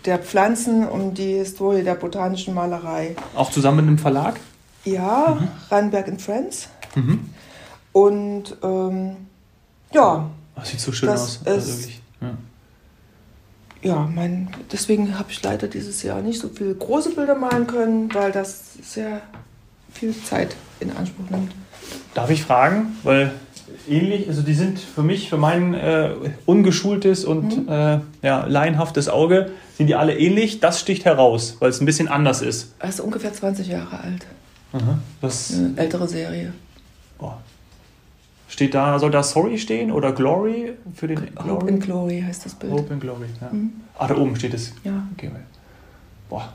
der 0.06 0.20
Pflanzen, 0.20 0.88
um 0.88 1.14
die 1.14 1.36
Historie 1.36 1.84
der 1.84 1.96
botanischen 1.96 2.54
Malerei. 2.54 3.16
Auch 3.36 3.50
zusammen 3.52 3.78
mit 3.78 3.88
einem 3.88 3.98
Verlag? 3.98 4.40
Ja, 4.84 5.38
Rheinberg 5.72 6.08
and 6.10 6.22
Friends. 6.22 6.68
Mhm. 6.96 7.30
Und 7.94 8.58
ähm, 8.64 9.16
ja, 9.94 10.30
Das 10.56 10.70
sieht 10.70 10.80
so 10.82 10.92
schön 10.92 11.10
aus. 11.10 11.40
Also 11.46 11.58
ist- 11.58 11.80
wirklich. 11.80 12.02
Ja. 12.22 12.32
ja, 13.82 14.10
mein, 14.14 14.50
deswegen 14.72 15.18
habe 15.18 15.32
ich 15.32 15.42
leider 15.44 15.68
dieses 15.68 16.04
Jahr 16.04 16.22
nicht 16.22 16.40
so 16.40 16.50
viele 16.50 16.76
große 16.76 17.12
Bilder 17.16 17.36
malen 17.36 17.68
können, 17.68 18.14
weil 18.14 18.32
das 18.32 18.74
sehr 18.82 19.22
viel 19.96 20.16
Zeit 20.24 20.56
in 20.80 20.92
Anspruch 20.96 21.30
nimmt. 21.30 21.52
Darf 22.14 22.30
ich 22.30 22.44
fragen? 22.44 22.96
Weil 23.04 23.32
ähnlich, 23.90 24.28
also 24.28 24.42
die 24.42 24.54
sind 24.54 24.80
für 24.80 25.04
mich, 25.04 25.30
für 25.30 25.38
mein 25.38 25.74
äh, 25.74 26.12
ungeschultes 26.46 27.26
und 27.26 27.68
äh, 27.68 28.00
ja, 28.22 28.46
laienhaftes 28.46 29.10
Auge, 29.10 29.52
sind 29.78 29.88
die 29.88 29.96
alle 29.96 30.18
ähnlich. 30.18 30.60
Das 30.60 30.80
sticht 30.80 31.06
heraus, 31.06 31.58
weil 31.60 31.70
es 31.70 31.82
ein 31.82 31.86
bisschen 31.86 32.08
anders 32.08 32.42
ist. 32.42 32.74
Er 32.80 32.90
ist 32.90 33.00
ungefähr 33.00 33.34
20 33.34 33.68
Jahre 33.68 34.00
alt. 34.00 34.26
Aha. 34.74 35.00
Was 35.22 35.54
Eine 35.54 35.74
ältere 35.78 36.08
Serie. 36.08 36.54
oh. 37.20 37.32
steht 38.50 38.74
da? 38.74 39.00
Soll 39.00 39.12
da 39.12 39.24
Sorry 39.24 39.58
stehen 39.58 39.92
oder 39.92 40.12
Glory 40.12 40.74
für 40.94 41.08
den 41.08 41.30
Hope 41.48 41.68
in 41.68 41.80
Glory 41.80 42.24
heißt 42.26 42.46
das 42.46 42.56
Bild. 42.56 42.74
Hope 42.74 42.94
and 42.94 43.02
Glory. 43.02 43.28
Ja. 43.42 43.50
Mhm. 43.52 43.72
Ah, 43.98 44.08
da 44.08 44.18
oben 44.18 44.36
steht 44.36 44.54
es. 44.54 44.74
Ja. 44.84 45.08
Okay, 45.14 45.32
boah, 46.30 46.50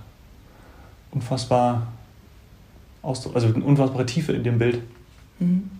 unfassbar 1.13 1.87
Ausdruck, 3.03 3.35
also 3.35 3.49
eine 3.49 3.65
unfassbare 3.65 4.07
Tiefe 4.07 4.33
in 4.33 4.45
dem 4.45 4.59
Bild. 4.59 4.83
Mhm. 5.39 5.71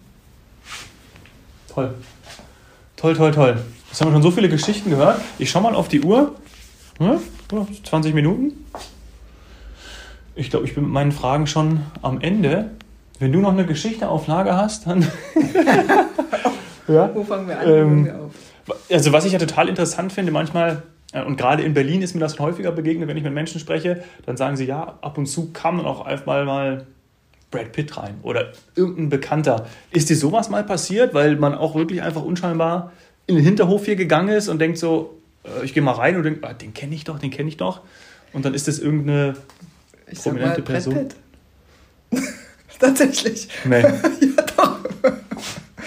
Toll. 1.69 1.95
Toll, 2.97 3.15
toll, 3.15 3.33
toll. 3.33 3.59
Jetzt 3.89 4.01
haben 4.01 4.09
wir 4.09 4.13
schon 4.13 4.23
so 4.23 4.31
viele 4.31 4.49
Geschichten 4.49 4.91
gehört. 4.91 5.21
Ich 5.39 5.51
schau 5.51 5.61
mal 5.61 5.75
auf 5.75 5.89
die 5.89 6.01
Uhr. 6.03 6.35
Ja, 6.99 7.19
20 7.85 8.15
Minuten. 8.15 8.65
Ich 10.35 10.51
glaube, 10.51 10.67
ich 10.67 10.75
bin 10.75 10.85
mit 10.85 10.93
meinen 10.93 11.13
Fragen 11.13 11.47
schon 11.47 11.81
am 12.03 12.21
Ende. 12.21 12.71
Wenn 13.19 13.33
du 13.33 13.41
noch 13.41 13.53
eine 13.53 13.67
Geschichte 13.67 14.09
auf 14.09 14.27
Lager 14.27 14.57
hast, 14.57 14.87
dann. 14.87 15.03
ja. 16.89 17.11
Wo 17.15 17.25
fangen 17.25 17.49
wir 17.49 17.59
an? 17.59 17.67
Ähm, 17.67 17.73
Wo 17.73 17.75
hören 17.75 18.05
wir 18.05 18.21
auf? 18.21 18.33
Also 18.91 19.13
was 19.13 19.25
ich 19.25 19.33
ja 19.33 19.39
total 19.39 19.69
interessant 19.69 20.13
finde, 20.13 20.33
manchmal, 20.33 20.83
äh, 21.13 21.23
und 21.23 21.37
gerade 21.37 21.63
in 21.63 21.75
Berlin 21.75 22.03
ist 22.03 22.15
mir 22.15 22.21
das 22.21 22.39
häufiger 22.39 22.73
begegnet, 22.73 23.09
wenn 23.09 23.17
ich 23.17 23.25
mit 23.25 23.33
Menschen 23.33 23.61
spreche, 23.61 24.05
dann 24.27 24.37
sagen 24.37 24.57
sie, 24.57 24.65
ja, 24.65 24.99
ab 25.01 25.19
und 25.19 25.27
zu 25.27 25.51
kam 25.53 25.79
dann 25.79 25.87
auch 25.87 26.07
einfach 26.07 26.45
mal 26.45 26.87
Brad 27.51 27.73
Pitt 27.73 27.97
rein 27.97 28.19
oder 28.23 28.53
irgendein 28.77 29.09
Bekannter. 29.09 29.67
Ist 29.91 30.09
dir 30.11 30.17
sowas 30.17 30.49
mal 30.51 30.63
passiert, 30.65 31.15
weil 31.15 31.37
man 31.37 31.55
auch 31.55 31.75
wirklich 31.75 32.03
einfach 32.03 32.23
unscheinbar 32.23 32.93
in 33.27 33.35
den 33.37 33.45
Hinterhof 33.45 33.85
hier 33.85 33.97
gegangen 33.97 34.29
ist 34.29 34.49
und 34.49 34.59
denkt 34.61 34.79
so, 34.79 35.19
äh, 35.45 35.65
ich 35.65 35.75
gehe 35.75 35.83
mal 35.83 35.93
rein 35.93 36.17
und 36.17 36.23
denke, 36.23 36.47
ah, 36.47 36.53
den 36.53 36.75
kenne 36.75 36.95
ich 36.95 37.05
doch, 37.05 37.19
den 37.19 37.31
kenne 37.31 37.49
ich 37.49 37.57
doch. 37.57 37.81
Und 38.33 38.45
dann 38.45 38.55
ist 38.55 38.69
das 38.69 38.79
irgendeine 38.79 39.35
Ich 40.11 40.21
sag 40.21 40.35
mal 40.35 40.39
prominente 40.55 40.63
Brad 40.63 40.73
Person. 40.73 40.95
Pitt. 40.95 41.17
Tatsächlich. 42.81 43.49
Nee, 43.65 43.83
Ja, 43.83 43.91
doch. 44.57 44.79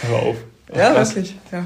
hör 0.02 0.16
auf. 0.20 0.36
Ach, 0.72 0.78
Ja, 0.78 0.92
krass. 0.94 1.16
wirklich. 1.16 1.36
Ja. 1.52 1.66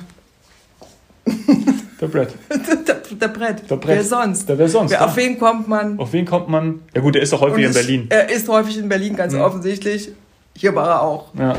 Der 1.99 2.07
Brad. 2.07 2.29
Der, 2.87 2.95
der 3.15 3.27
Brett. 3.29 3.69
Der 3.69 3.75
Brett. 3.77 3.95
Wer 3.97 4.03
sonst? 4.03 4.47
Der 4.49 4.57
wer 4.57 4.67
sonst? 4.69 4.91
Wer, 4.91 4.99
ja. 4.99 5.05
auf 5.05 5.15
wen 5.15 5.39
kommt 5.39 5.67
man? 5.67 5.97
auf 5.97 6.13
wen 6.13 6.25
kommt 6.25 6.49
man? 6.49 6.81
Ja 6.93 7.01
gut, 7.01 7.15
der 7.15 7.21
ist 7.23 7.33
doch 7.33 7.41
häufig 7.41 7.63
in 7.63 7.69
ist- 7.71 7.75
Berlin. 7.75 8.05
Er 8.09 8.29
ist 8.29 8.47
häufig 8.49 8.77
in 8.77 8.87
Berlin, 8.89 9.15
ganz 9.15 9.33
Mhm. 9.33 9.41
offensichtlich. 9.41 10.11
Hier 10.55 10.75
war 10.75 10.87
er 10.87 11.01
auch. 11.01 11.33
Ja. 11.35 11.55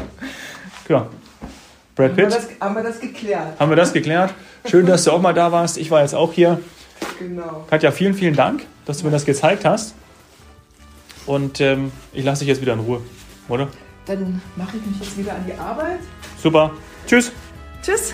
Klar. 0.86 1.08
Brad 1.96 2.10
Haben 2.10 2.16
wir, 2.16 2.24
Pitt. 2.26 2.34
das, 2.34 2.48
haben 2.60 2.74
wir 2.76 2.82
das 2.82 3.00
geklärt? 3.00 3.58
Haben 3.58 3.70
wir 3.70 3.76
das 3.76 3.92
geklärt? 3.92 4.34
Schön, 4.66 4.86
dass 4.86 5.04
du 5.04 5.10
auch 5.12 5.20
mal 5.20 5.34
da 5.34 5.50
warst. 5.50 5.76
Ich 5.78 5.90
war 5.90 6.02
jetzt 6.02 6.14
auch 6.14 6.32
hier. 6.32 6.60
Genau. 7.18 7.64
Katja, 7.70 7.90
vielen, 7.90 8.14
vielen 8.14 8.36
Dank, 8.36 8.64
dass 8.84 8.98
du 8.98 9.06
mir 9.06 9.10
das 9.10 9.24
gezeigt 9.24 9.64
hast. 9.64 9.94
Und 11.26 11.60
ähm, 11.60 11.90
ich 12.12 12.24
lasse 12.24 12.40
dich 12.40 12.48
jetzt 12.48 12.60
wieder 12.60 12.74
in 12.74 12.80
Ruhe, 12.80 13.00
oder? 13.48 13.68
Dann 14.06 14.40
mache 14.56 14.76
ich 14.76 14.86
mich 14.86 15.00
jetzt 15.00 15.18
wieder 15.18 15.32
an 15.32 15.44
die 15.46 15.54
Arbeit. 15.54 15.98
Super. 16.42 16.70
Tschüss. 17.06 17.32
Tschüss. 17.82 18.12